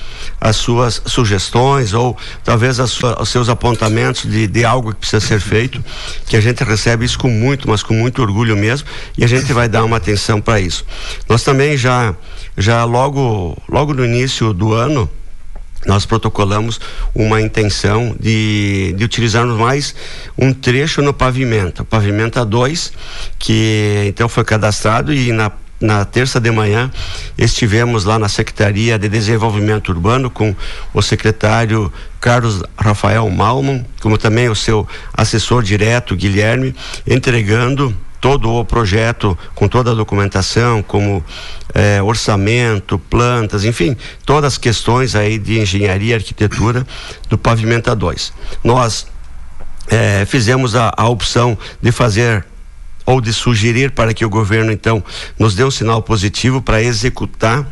[0.42, 5.40] as suas sugestões ou talvez as, os seus apontamentos de, de algo que precisa ser
[5.40, 5.84] feito
[6.26, 8.88] que a gente recebe isso com muito, mas com muito orgulho mesmo,
[9.18, 10.86] e a gente vai dar uma atenção para isso.
[11.28, 12.16] Nós também já,
[12.58, 15.10] já logo, logo no início do ano,
[15.86, 16.80] nós protocolamos
[17.14, 19.96] uma intenção de, de utilizarmos mais
[20.38, 22.92] um trecho no pavimento, o pavimento A2,
[23.38, 25.52] que então foi cadastrado e na
[25.86, 26.92] na terça de manhã
[27.38, 30.56] estivemos lá na Secretaria de Desenvolvimento Urbano com
[30.94, 36.76] o secretário Carlos Rafael Malman, como também o seu assessor direto Guilherme,
[37.06, 41.24] entregando todo o projeto com toda a documentação, como
[41.76, 46.88] eh, orçamento, plantas, enfim, todas as questões aí de engenharia e arquitetura
[47.30, 48.34] do Pavimenta 2.
[48.64, 49.06] Nós
[49.88, 52.44] eh, fizemos a, a opção de fazer
[53.06, 55.04] ou de sugerir para que o governo então
[55.38, 57.66] nos dê um sinal positivo para executar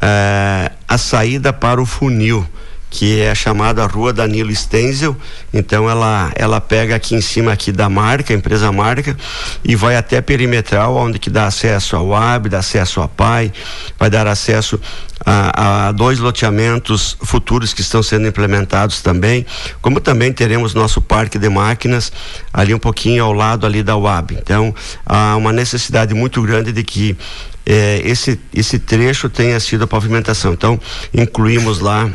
[0.00, 2.46] eh, a saída para o funil
[2.92, 5.16] que é a chamada Rua Danilo Stenzel.
[5.52, 9.16] Então ela ela pega aqui em cima aqui da marca, empresa marca,
[9.64, 13.50] e vai até perimetral, onde que dá acesso ao AB, dá acesso à PAI,
[13.98, 14.78] vai dar acesso
[15.24, 19.46] a, a, dois loteamentos futuros que estão sendo implementados também,
[19.80, 22.12] como também teremos nosso parque de máquinas
[22.52, 24.32] ali um pouquinho ao lado ali da UAB.
[24.32, 24.74] Então,
[25.06, 27.16] há uma necessidade muito grande de que
[27.64, 30.52] eh, esse, esse trecho tenha sido a pavimentação.
[30.52, 30.78] Então,
[31.14, 32.10] incluímos lá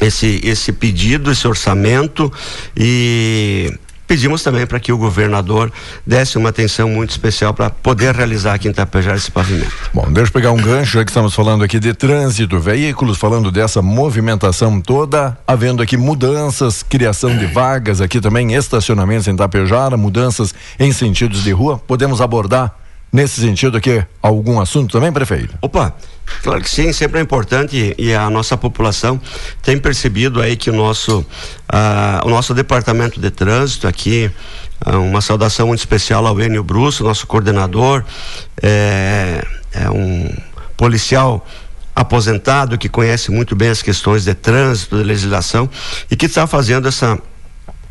[0.00, 2.32] esse, esse pedido, esse orçamento
[2.76, 3.72] e
[4.10, 5.70] pedimos também para que o governador
[6.04, 9.72] desse uma atenção muito especial para poder realizar aqui em Itapejara esse pavimento.
[9.94, 13.52] Bom, deixa eu pegar um gancho, já que estamos falando aqui de trânsito, veículos, falando
[13.52, 20.52] dessa movimentação toda, havendo aqui mudanças, criação de vagas aqui também, estacionamentos em Itapejara, mudanças
[20.76, 22.74] em sentidos de rua, podemos abordar
[23.12, 25.56] nesse sentido aqui algum assunto também, prefeito?
[25.62, 25.94] Opa,
[26.42, 29.20] claro que sim, sempre é importante e a nossa população
[29.62, 31.24] tem percebido aí que o nosso,
[31.68, 34.30] ah, o nosso departamento de trânsito aqui,
[34.80, 38.04] ah, uma saudação muito especial ao Enio Brusso, nosso coordenador,
[38.62, 40.34] é, é um
[40.76, 41.46] policial
[41.94, 45.68] aposentado que conhece muito bem as questões de trânsito, de legislação
[46.10, 47.18] e que está fazendo essa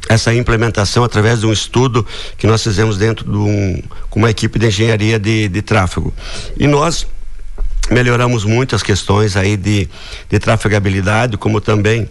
[0.08, 2.06] essa implementação através de um estudo
[2.38, 6.12] que nós fizemos dentro de um, com uma equipe de engenharia de, de tráfego.
[6.58, 7.06] E nós
[7.92, 9.90] melhoramos muito as questões aí de,
[10.30, 12.10] de trafegabilidade, como também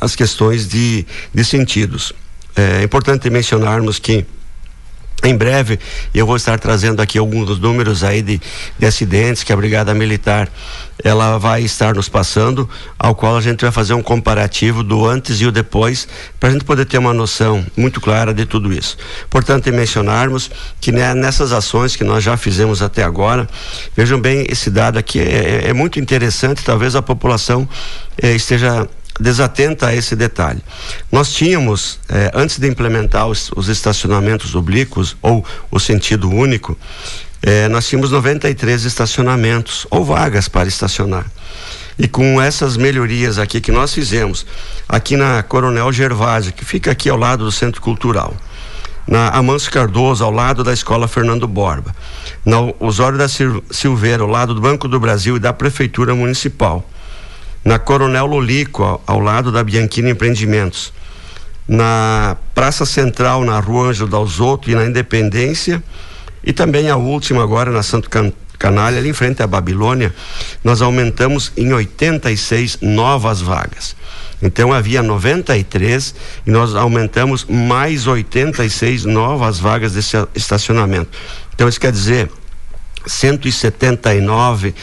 [0.00, 2.12] as questões de, de sentidos.
[2.56, 4.24] É importante mencionarmos que
[5.22, 5.78] em breve
[6.14, 8.40] eu vou estar trazendo aqui alguns dos números aí de,
[8.78, 10.50] de acidentes que a Brigada Militar
[11.04, 15.38] ela vai estar nos passando, ao qual a gente vai fazer um comparativo do antes
[15.42, 16.08] e o depois,
[16.40, 18.96] para a gente poder ter uma noção muito clara de tudo isso.
[19.28, 20.50] Portanto, mencionarmos
[20.80, 23.46] que né, nessas ações que nós já fizemos até agora,
[23.94, 27.68] vejam bem, esse dado aqui é, é, é muito interessante, talvez a população
[28.22, 28.88] eh, esteja
[29.18, 30.60] desatenta a esse detalhe.
[31.10, 36.76] Nós tínhamos, eh, antes de implementar os, os, estacionamentos oblíquos ou o sentido único,
[37.46, 41.26] eh, nós tínhamos 93 estacionamentos ou vagas para estacionar.
[41.98, 44.46] E com essas melhorias aqui que nós fizemos,
[44.88, 48.34] aqui na Coronel Gervásio, que fica aqui ao lado do Centro Cultural,
[49.06, 51.94] na Amanso Cardoso, ao lado da Escola Fernando Borba,
[52.44, 56.88] na Osório da Silveira, ao lado do Banco do Brasil e da Prefeitura Municipal
[57.64, 60.92] na Coronel Lolico, ao, ao lado da Bianchini Empreendimentos,
[61.66, 65.82] na Praça Central, na Rua Ângelo Dalzotto e na Independência,
[66.44, 70.14] e também a última agora na Santo Can Canalha, ali em frente à Babilônia,
[70.62, 73.96] nós aumentamos em 86 novas vagas.
[74.40, 76.14] Então havia 93
[76.46, 81.10] e nós aumentamos mais 86 novas vagas desse estacionamento.
[81.54, 82.30] Então isso quer dizer
[83.06, 84.74] 179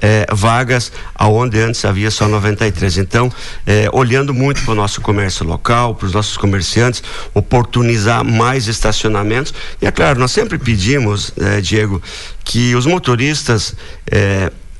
[0.00, 2.98] eh, vagas, aonde antes havia só 93.
[2.98, 3.30] Então,
[3.66, 7.02] eh, olhando muito para o nosso comércio local, para os nossos comerciantes,
[7.32, 9.54] oportunizar mais estacionamentos.
[9.80, 12.02] E é claro, nós sempre pedimos, eh, Diego,
[12.44, 13.74] que os motoristas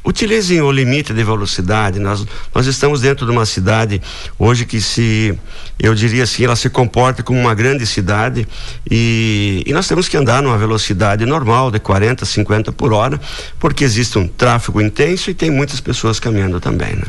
[0.05, 1.99] utilizem o limite de velocidade.
[1.99, 4.03] Nós, nós estamos dentro de uma cidade
[4.39, 5.39] hoje que se,
[5.79, 8.47] eu diria assim, ela se comporta como uma grande cidade
[8.91, 13.21] e, e nós temos que andar numa velocidade normal de 40, 50 por hora,
[13.59, 17.05] porque existe um tráfego intenso e tem muitas pessoas caminhando também, né?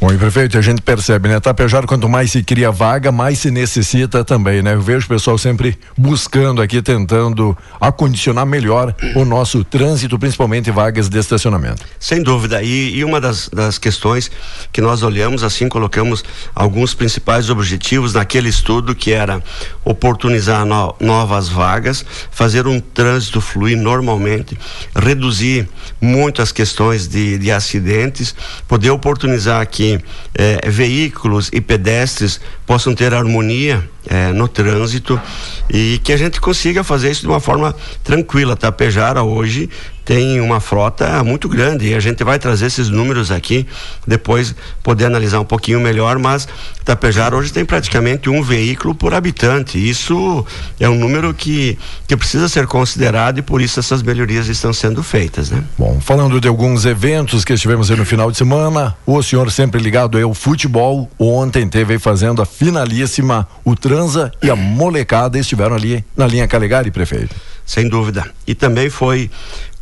[0.00, 1.40] Bom, e prefeito, a gente percebe, né?
[1.40, 4.74] Tapejara, quanto mais se cria vaga, mais se necessita também, né?
[4.74, 11.08] Eu vejo o pessoal sempre buscando aqui, tentando acondicionar melhor o nosso trânsito, principalmente vagas
[11.08, 11.84] de estacionamento.
[11.98, 12.62] Sem dúvida.
[12.62, 14.30] E, e uma das, das questões
[14.72, 16.24] que nós olhamos, assim, colocamos
[16.54, 19.42] alguns principais objetivos naquele estudo, que era
[19.84, 24.56] oportunizar no, novas vagas, fazer um trânsito fluir normalmente,
[24.94, 25.68] reduzir
[26.00, 28.32] muito as questões de, de acidentes,
[28.68, 35.20] poder oportunizar aqui eh, veículos e pedestres possam ter harmonia eh, no trânsito
[35.68, 38.56] e que a gente consiga fazer isso de uma forma tranquila.
[38.56, 39.68] Tapejara hoje
[40.08, 43.66] tem uma frota muito grande e a gente vai trazer esses números aqui
[44.06, 46.48] depois poder analisar um pouquinho melhor, mas
[46.82, 49.76] Tapejara hoje tem praticamente um veículo por habitante.
[49.76, 50.46] Isso
[50.80, 51.76] é um número que,
[52.06, 55.62] que precisa ser considerado e por isso essas melhorias estão sendo feitas, né?
[55.76, 60.16] Bom, falando de alguns eventos que estivemos no final de semana, o senhor sempre ligado
[60.16, 66.24] ao futebol, ontem teve fazendo a finalíssima, o Transa e a molecada estiveram ali na
[66.24, 67.34] linha Calegari, prefeito.
[67.66, 68.24] Sem dúvida.
[68.46, 69.28] E também foi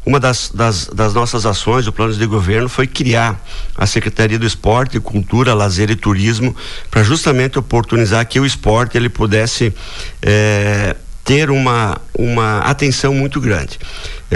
[0.06, 3.38] uma das, das, das, nossas ações, o plano de governo, foi criar
[3.76, 6.56] a Secretaria do Esporte, Cultura, Lazer e Turismo,
[6.90, 9.74] para justamente oportunizar que o esporte ele pudesse
[10.22, 13.78] eh, ter uma, uma atenção muito grande.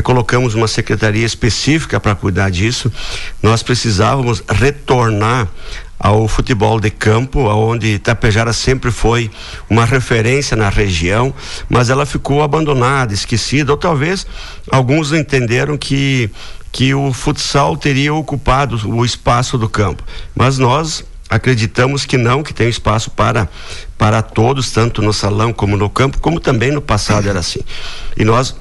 [0.03, 2.93] Colocamos uma secretaria específica para cuidar disso.
[3.43, 5.49] Nós precisávamos retornar
[6.01, 9.31] ao futebol de campo, onde Itapejara sempre foi
[9.69, 11.35] uma referência na região,
[11.69, 14.27] mas ela ficou abandonada, esquecida, ou talvez
[14.73, 16.31] alguns entenderam que
[16.73, 20.05] que o futsal teria ocupado o espaço do campo.
[20.37, 23.49] Mas nós acreditamos que não, que tem espaço para
[23.99, 27.61] para todos, tanto no salão como no campo, como também no passado era assim.
[28.17, 28.57] E nós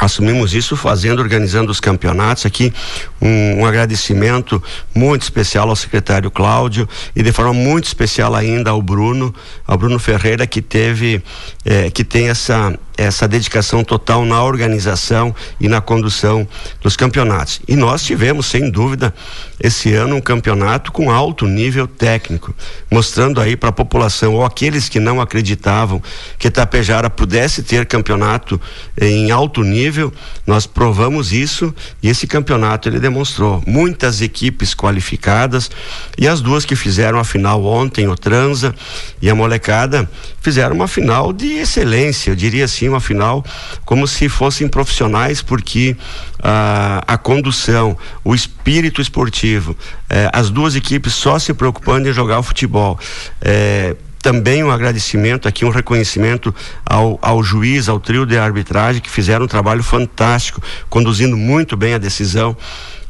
[0.00, 2.46] assumimos isso fazendo, organizando os campeonatos.
[2.46, 2.72] Aqui
[3.20, 4.62] um, um, agradecimento
[4.94, 9.34] muito especial ao secretário Cláudio e de forma muito especial ainda ao Bruno,
[9.66, 11.22] ao Bruno Ferreira que teve,
[11.64, 16.46] eh, que tem essa essa dedicação total na organização e na condução
[16.80, 17.60] dos campeonatos.
[17.66, 19.14] E nós tivemos, sem dúvida,
[19.58, 22.54] esse ano um campeonato com alto nível técnico,
[22.90, 26.02] mostrando aí para a população ou aqueles que não acreditavam
[26.38, 28.60] que Tapejara pudesse ter campeonato
[29.00, 30.12] em alto nível,
[30.46, 35.70] nós provamos isso e esse campeonato ele demonstrou muitas equipes qualificadas
[36.18, 38.74] e as duas que fizeram a final ontem, o Transa
[39.20, 40.08] e a Molecada,
[40.40, 43.44] fizeram uma final de excelência, eu diria assim, uma final
[43.84, 45.96] como se fossem profissionais, porque
[46.42, 49.76] ah, a condução, o espírito esportivo,
[50.08, 52.98] eh, as duas equipes só se preocupando em jogar o futebol.
[53.40, 56.54] Eh, também um agradecimento aqui, um reconhecimento
[56.86, 61.94] ao, ao juiz, ao trio de arbitragem, que fizeram um trabalho fantástico, conduzindo muito bem
[61.94, 62.56] a decisão.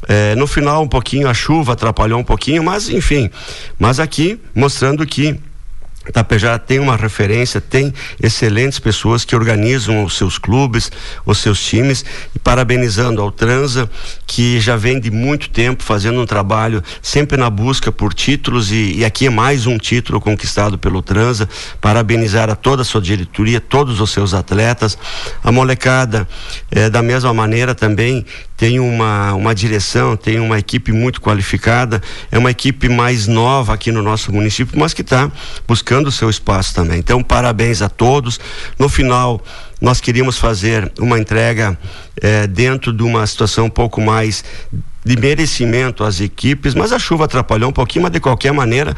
[0.08, 3.30] É, no final, um pouquinho, a chuva atrapalhou um pouquinho, mas enfim.
[3.78, 5.38] Mas aqui, mostrando que
[6.10, 10.90] Tapejara tem uma referência, tem excelentes pessoas que organizam os seus clubes,
[11.24, 13.88] os seus times, e parabenizando ao Transa,
[14.26, 18.98] que já vem de muito tempo fazendo um trabalho sempre na busca por títulos, e,
[18.98, 21.48] e aqui é mais um título conquistado pelo Transa.
[21.80, 24.98] Parabenizar a toda a sua diretoria, todos os seus atletas,
[25.42, 26.26] a molecada,
[26.70, 28.26] eh, da mesma maneira também
[28.62, 32.00] tem uma, uma direção, tem uma equipe muito qualificada,
[32.30, 35.32] é uma equipe mais nova aqui no nosso município, mas que está
[35.66, 37.00] buscando o seu espaço também.
[37.00, 38.38] Então, parabéns a todos.
[38.78, 39.42] No final,
[39.80, 41.76] nós queríamos fazer uma entrega
[42.22, 44.44] eh, dentro de uma situação um pouco mais
[45.04, 48.96] de merecimento às equipes, mas a chuva atrapalhou um pouquinho, mas de qualquer maneira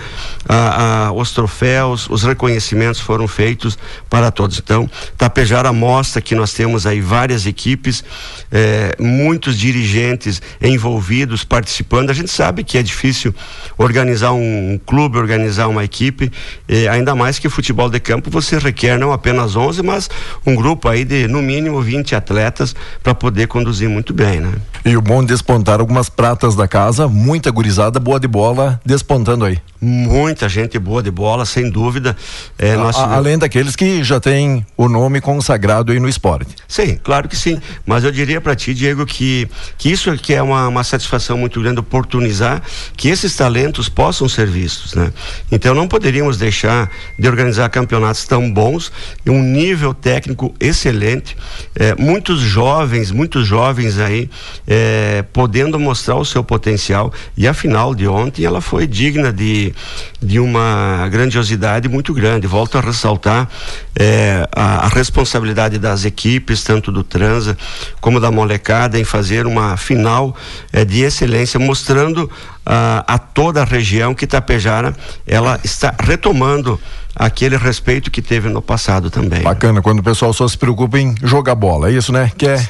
[1.14, 3.78] os troféus, os reconhecimentos foram feitos
[4.11, 4.59] para todos.
[4.59, 8.05] Então, Tapejara mostra que nós temos aí várias equipes,
[8.52, 12.11] eh, muitos dirigentes envolvidos, participando.
[12.11, 13.34] A gente sabe que é difícil
[13.78, 16.30] organizar um, um clube, organizar uma equipe,
[16.68, 20.11] eh, ainda mais que futebol de campo você requer não apenas 11, mas
[20.44, 24.52] um grupo aí de no mínimo 20 atletas para poder conduzir muito bem, né?
[24.84, 29.45] E o bom de despontar algumas pratas da casa, muita gurizada boa de bola despontando
[29.45, 29.59] aí.
[29.80, 32.16] Muita gente boa de bola, sem dúvida.
[32.59, 32.97] É, nós...
[32.97, 36.55] a, além daqueles que já têm o nome consagrado aí no esporte.
[36.66, 37.61] Sim, claro que sim.
[37.84, 41.61] Mas eu diria para ti, Diego, que, que isso que é uma, uma satisfação muito
[41.61, 42.62] grande, oportunizar
[42.97, 45.12] que esses talentos possam ser vistos, né?
[45.53, 48.90] Então não poderíamos deixar de organizar campeonatos tão bons
[49.24, 51.36] e um nível técnico excelente.
[51.74, 54.30] É, muitos jovens, muitos jovens aí
[54.66, 57.12] é, podendo mostrar o seu potencial.
[57.37, 59.72] E a final de ontem ela foi digna de
[60.20, 62.47] de uma grandiosidade muito grande.
[62.47, 63.49] Volto a ressaltar
[63.95, 67.57] é, a, a, responsabilidade das equipes, tanto do Transa
[68.01, 70.35] como da molecada, em fazer uma final
[70.72, 72.30] é, de excelência, mostrando
[72.64, 76.80] a, a toda a região que Tapejara ela está retomando
[77.14, 79.43] aquele respeito que teve no passado também.
[79.43, 82.32] Bacana, quando o pessoal só se preocupa em jogar bola, é isso, né?
[82.37, 82.68] Que é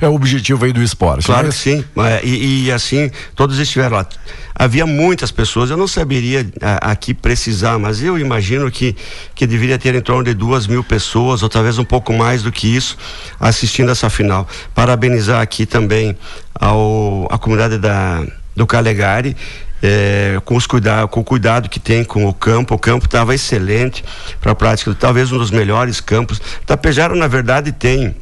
[0.00, 1.26] é o objetivo aí do esporte.
[1.26, 1.84] Claro que sim.
[2.22, 4.06] E, e, assim, todos estiveram lá.
[4.54, 6.46] Havia muitas pessoas, eu não saberia
[6.80, 8.94] aqui precisar, mas eu imagino que,
[9.34, 12.52] que deveria ter em torno de duas mil pessoas, ou talvez um pouco mais do
[12.52, 12.96] que isso,
[13.40, 14.46] assistindo essa final.
[14.74, 16.16] Parabenizar aqui também
[16.54, 18.24] ao, a comunidade da,
[18.54, 19.36] do Calegari.
[19.84, 22.72] É, com, os cuidado, com o cuidado que tem com o campo.
[22.72, 24.04] O campo estava excelente
[24.40, 26.40] para a prática, talvez um dos melhores campos.
[26.64, 28.14] Tapejara, na verdade, tem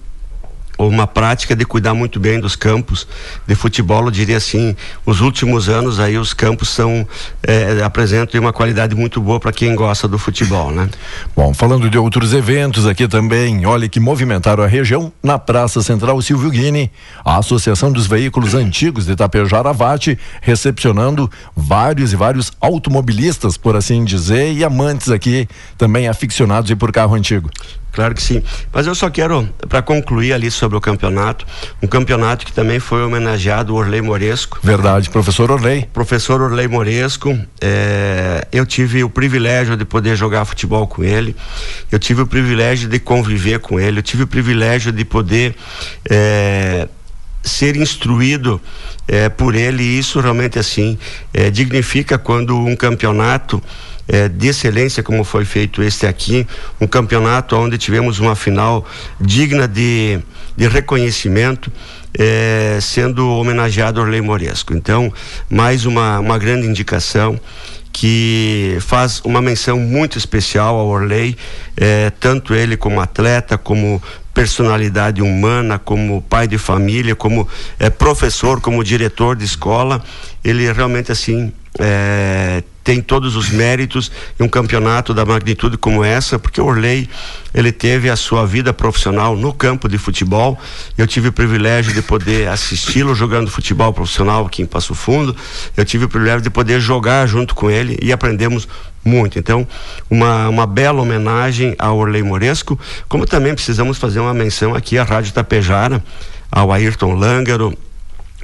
[0.89, 3.07] uma prática de cuidar muito bem dos campos
[3.47, 4.75] de futebol, eu diria assim,
[5.05, 7.07] os últimos anos aí os campos são
[7.43, 10.89] é, apresentam uma qualidade muito boa para quem gosta do futebol, né?
[11.37, 16.21] Bom, falando de outros eventos aqui também, olha que movimentaram a região na Praça Central
[16.23, 16.91] Silvio Guini,
[17.25, 24.05] a Associação dos Veículos Antigos de Itapejara Vate, recepcionando vários e vários automobilistas, por assim
[24.05, 27.51] dizer, e amantes aqui também aficionados por carro antigo.
[27.93, 28.43] Claro que sim.
[28.73, 31.47] Mas eu só quero, para concluir ali sobre o campeonato,
[31.83, 34.59] um campeonato que também foi homenageado o Orley Moresco.
[34.63, 35.89] Verdade, professor Orley.
[35.93, 37.37] Professor Orley Moresco.
[37.61, 41.35] É, eu tive o privilégio de poder jogar futebol com ele.
[41.91, 43.99] Eu tive o privilégio de conviver com ele.
[43.99, 45.55] Eu tive o privilégio de poder.
[46.09, 46.89] É,
[47.43, 48.61] ser instruído
[49.09, 50.99] é, por ele e isso realmente assim
[51.33, 53.63] é, dignifica quando um campeonato
[54.07, 56.47] é, de excelência, como foi feito este aqui,
[56.81, 58.85] um campeonato onde tivemos uma final
[59.21, 60.19] digna de,
[60.57, 61.73] de reconhecimento.
[62.13, 64.75] É, sendo homenageado Orley Moresco.
[64.75, 65.13] Então,
[65.49, 67.39] mais uma, uma grande indicação
[67.93, 71.37] que faz uma menção muito especial ao Orley,
[71.77, 78.61] eh, tanto ele como atleta, como personalidade humana, como pai de família, como eh, professor,
[78.61, 80.03] como diretor de escola,
[80.43, 86.39] ele realmente assim é, tem todos os méritos em um campeonato da magnitude como essa,
[86.39, 87.09] porque o Orley
[87.53, 90.59] ele teve a sua vida profissional no campo de futebol.
[90.97, 95.37] Eu tive o privilégio de poder assisti-lo jogando futebol profissional aqui em Passo Fundo.
[95.77, 98.67] Eu tive o privilégio de poder jogar junto com ele e aprendemos
[99.05, 99.39] muito.
[99.39, 99.67] Então,
[100.09, 102.79] uma, uma bela homenagem ao Orley Moresco,
[103.09, 106.03] como também precisamos fazer uma menção aqui à Rádio Tapejara,
[106.51, 107.77] ao Ayrton Langaro,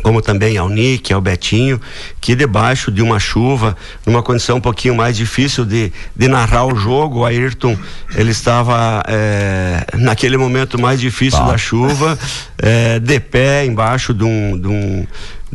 [0.03, 1.81] como também ao Nick, ao Betinho,
[2.21, 6.77] que debaixo de uma chuva, numa condição um pouquinho mais difícil de, de narrar o
[6.77, 7.77] jogo, o Ayrton,
[8.15, 11.47] ele estava é, naquele momento mais difícil tá.
[11.47, 12.19] da chuva,
[12.59, 15.07] é, de pé embaixo de um, de um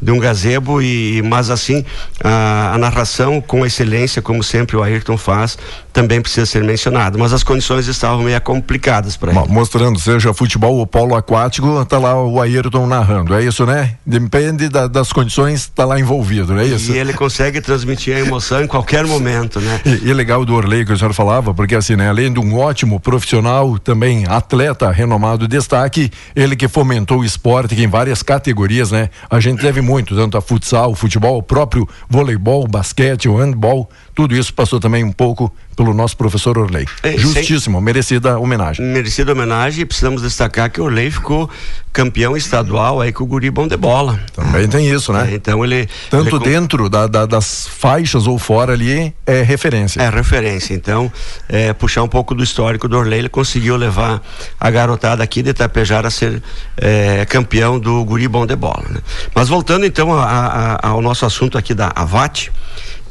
[0.02, 1.86] de um gazebo e mas assim
[2.24, 5.58] a, a, narração com excelência como sempre o Ayrton faz
[5.93, 9.47] também precisa ser mencionado mas as condições estavam meio complicadas para ele.
[9.49, 13.36] mostrando seja futebol ou polo aquático tá lá o Ayrton narrando.
[13.36, 13.95] É isso né?
[14.06, 16.91] Depende da, das condições tá lá envolvido não é isso?
[16.91, 19.82] e ele consegue transmitir a emoção em qualquer momento né?
[19.86, 22.58] E, e legal do Orley que o senhor falava porque assim né além de um
[22.58, 28.91] ótimo profissional também atleta renomado destaque ele que fomentou o esporte que em várias categorias
[28.91, 33.28] né a gente deve muito, tanto a futsal, o futebol, o próprio voleibol, o basquete,
[33.28, 36.86] o handball, tudo isso passou também um pouco pelo nosso professor Orley.
[37.03, 38.86] É, Justíssimo, merecida homenagem.
[38.86, 41.49] Merecida homenagem e precisamos destacar que o Orley ficou
[41.93, 44.19] campeão estadual aí com o guri bom de bola.
[44.34, 45.30] Também tem isso, né?
[45.32, 45.89] É, então ele...
[46.09, 46.45] Tanto ele...
[46.45, 50.01] dentro da, da, das faixas ou fora ali é referência.
[50.01, 51.11] É referência, então
[51.49, 54.22] é, puxar um pouco do histórico do Orley, ele conseguiu levar
[54.59, 56.41] a garotada aqui de Itapejara a ser
[56.78, 58.99] é, campeão do guri bom de bola, né?
[59.36, 62.51] Mas voltando então a, a, ao nosso assunto aqui da Avate,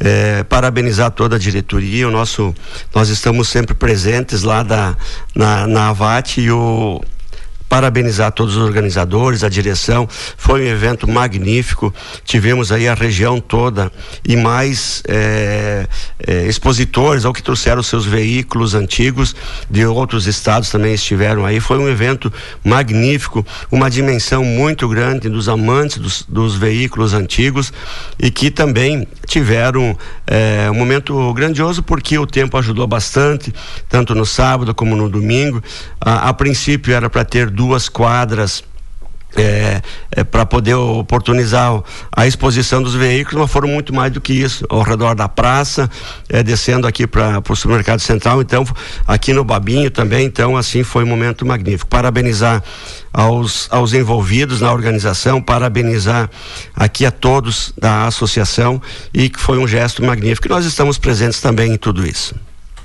[0.00, 2.54] é, parabenizar toda a diretoria, o nosso,
[2.94, 4.96] nós estamos sempre presentes lá da,
[5.34, 7.00] na, na Avat e o
[7.70, 10.08] parabenizar todos os organizadores, a direção.
[10.36, 11.94] Foi um evento magnífico.
[12.24, 13.92] Tivemos aí a região toda
[14.26, 15.86] e mais é,
[16.26, 19.36] é, expositores, ao que trouxeram seus veículos antigos
[19.70, 21.60] de outros estados também estiveram aí.
[21.60, 22.32] Foi um evento
[22.64, 27.72] magnífico, uma dimensão muito grande dos amantes dos, dos veículos antigos
[28.18, 29.96] e que também tiveram
[30.26, 33.54] é, um momento grandioso porque o tempo ajudou bastante,
[33.88, 35.62] tanto no sábado como no domingo.
[36.00, 38.64] A, a princípio era para ter duas quadras
[39.36, 44.32] é, é, para poder oportunizar a exposição dos veículos, mas foram muito mais do que
[44.32, 45.90] isso, ao redor da praça,
[46.30, 48.64] é, descendo aqui para o supermercado central, então
[49.06, 51.90] aqui no Babinho também, então assim foi um momento magnífico.
[51.90, 52.64] Parabenizar
[53.12, 56.30] aos, aos envolvidos na organização, parabenizar
[56.74, 58.80] aqui a todos da associação
[59.12, 60.48] e que foi um gesto magnífico.
[60.48, 62.34] E nós estamos presentes também em tudo isso.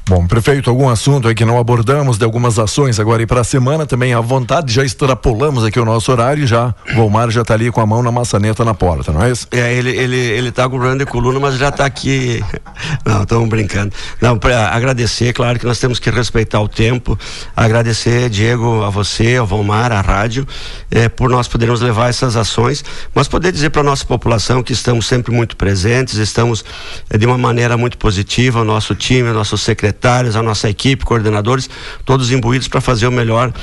[0.07, 3.43] Bom, prefeito, algum assunto aí que não abordamos de algumas ações agora e para a
[3.43, 7.55] semana também à vontade, já extrapolamos aqui o nosso horário já o Volmar já está
[7.55, 9.47] ali com a mão na maçaneta na porta, não é isso?
[9.49, 12.43] É, ele, ele, ele tá com o de coluna, mas já está aqui.
[13.03, 13.93] Não, estamos brincando.
[14.21, 17.17] Não, para agradecer, claro que nós temos que respeitar o tempo,
[17.55, 20.45] agradecer, Diego, a você, ao Volmar, à rádio,
[20.91, 22.83] é, por nós podermos levar essas ações,
[23.13, 26.63] mas poder dizer para a nossa população que estamos sempre muito presentes, estamos
[27.09, 30.69] é, de uma maneira muito positiva, o nosso time, o nosso secretário secretários, a nossa
[30.69, 31.69] equipe, coordenadores,
[32.03, 33.53] todos imbuídos para fazer o melhor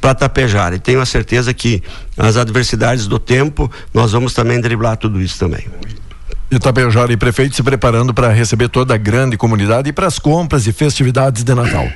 [0.00, 0.74] para Tapejar.
[0.74, 1.82] E tenho a certeza que
[2.16, 5.66] as adversidades do tempo, nós vamos também driblar tudo isso também.
[6.50, 10.66] Itabejara e prefeito se preparando para receber toda a grande comunidade e para as compras
[10.66, 11.86] e festividades de Natal.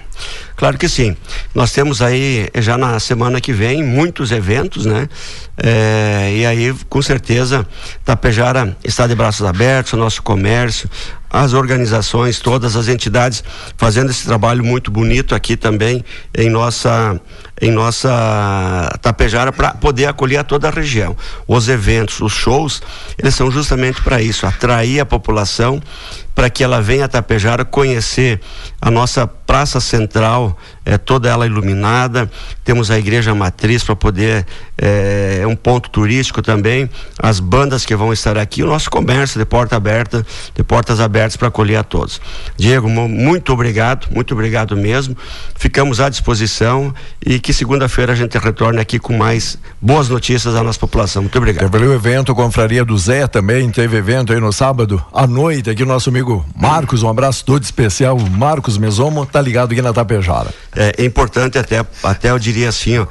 [0.56, 1.16] Claro que sim.
[1.54, 5.08] Nós temos aí já na semana que vem muitos eventos, né?
[5.56, 7.66] É, e aí, com certeza,
[8.04, 10.88] Tapejara está de braços abertos, o nosso comércio,
[11.32, 13.42] as organizações, todas as entidades
[13.78, 16.04] fazendo esse trabalho muito bonito aqui também
[16.36, 17.18] em nossa
[17.60, 21.16] em nossa Tapejara para poder acolher a toda a região.
[21.46, 22.82] Os eventos, os shows,
[23.16, 25.80] eles são justamente para isso, atrair a população
[26.34, 28.40] para que ela venha a Tapejara conhecer
[28.80, 32.30] a nossa praça central, é toda ela iluminada.
[32.64, 34.46] Temos a igreja matriz para poder
[34.78, 36.88] é, é um ponto turístico também.
[37.18, 41.36] As bandas que vão estar aqui, o nosso comércio de porta aberta, de portas abertas
[41.36, 42.20] para acolher a todos.
[42.56, 45.16] Diego, muito obrigado, muito obrigado mesmo.
[45.54, 50.62] Ficamos à disposição e que segunda-feira a gente retorne aqui com mais boas notícias à
[50.62, 51.22] nossa população.
[51.22, 51.70] Muito obrigado.
[51.70, 55.82] Teve o evento Confraria do Zé também, teve evento aí no sábado à noite aqui
[55.82, 58.16] o nosso amigo Marcos, um abraço todo especial.
[58.18, 60.54] Marcos Mesomo, tá ligado aqui na Tapejara.
[60.74, 63.06] É, é importante até, até eu diria assim, ó,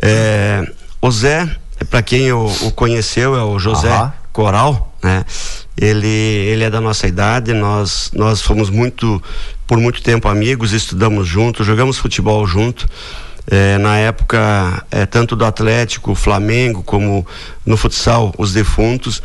[0.00, 0.64] é,
[1.00, 1.48] o Zé,
[1.90, 4.12] para quem o, o, conheceu, é o José Aham.
[4.32, 5.24] Coral, né?
[5.76, 9.20] ele, ele é da nossa idade, nós, nós fomos muito,
[9.66, 12.86] por muito tempo amigos, estudamos juntos, jogamos futebol junto.
[13.50, 17.26] É, na época, é, tanto do Atlético, Flamengo, como
[17.66, 19.20] no futsal, os defuntos.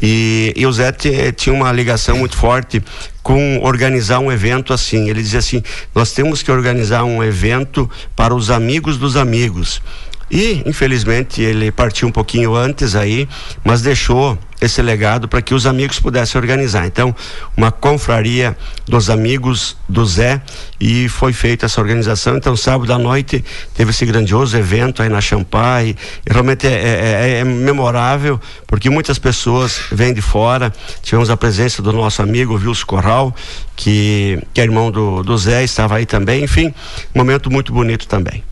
[0.00, 2.82] E, e o Zé tinha uma ligação muito forte
[3.22, 5.08] com organizar um evento assim.
[5.08, 5.62] Ele dizia assim:
[5.94, 9.82] nós temos que organizar um evento para os amigos dos amigos.
[10.30, 13.28] E, infelizmente, ele partiu um pouquinho antes aí,
[13.64, 16.86] mas deixou esse legado para que os amigos pudessem organizar.
[16.86, 17.14] Então,
[17.56, 18.56] uma confraria
[18.86, 20.40] dos amigos do Zé
[20.78, 22.36] e foi feita essa organização.
[22.36, 23.42] Então, sábado à noite
[23.74, 25.96] teve esse grandioso evento aí na Champai.
[26.26, 30.72] E realmente é, é, é, é memorável porque muitas pessoas vêm de fora.
[31.02, 33.34] Tivemos a presença do nosso amigo Wilson Corral,
[33.74, 36.44] que, que é irmão do, do Zé, estava aí também.
[36.44, 36.72] Enfim,
[37.14, 38.44] momento muito bonito também.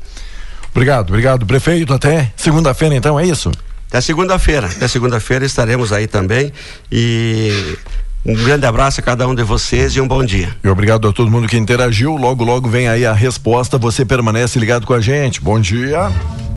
[0.78, 1.92] Obrigado, obrigado, prefeito.
[1.92, 3.50] Até segunda-feira, então, é isso?
[3.88, 4.68] Até segunda-feira.
[4.68, 6.52] Até segunda-feira estaremos aí também.
[6.90, 7.76] E
[8.24, 10.56] um grande abraço a cada um de vocês e um bom dia.
[10.62, 12.16] E obrigado a todo mundo que interagiu.
[12.16, 13.76] Logo, logo vem aí a resposta.
[13.76, 15.40] Você permanece ligado com a gente.
[15.40, 16.12] Bom dia.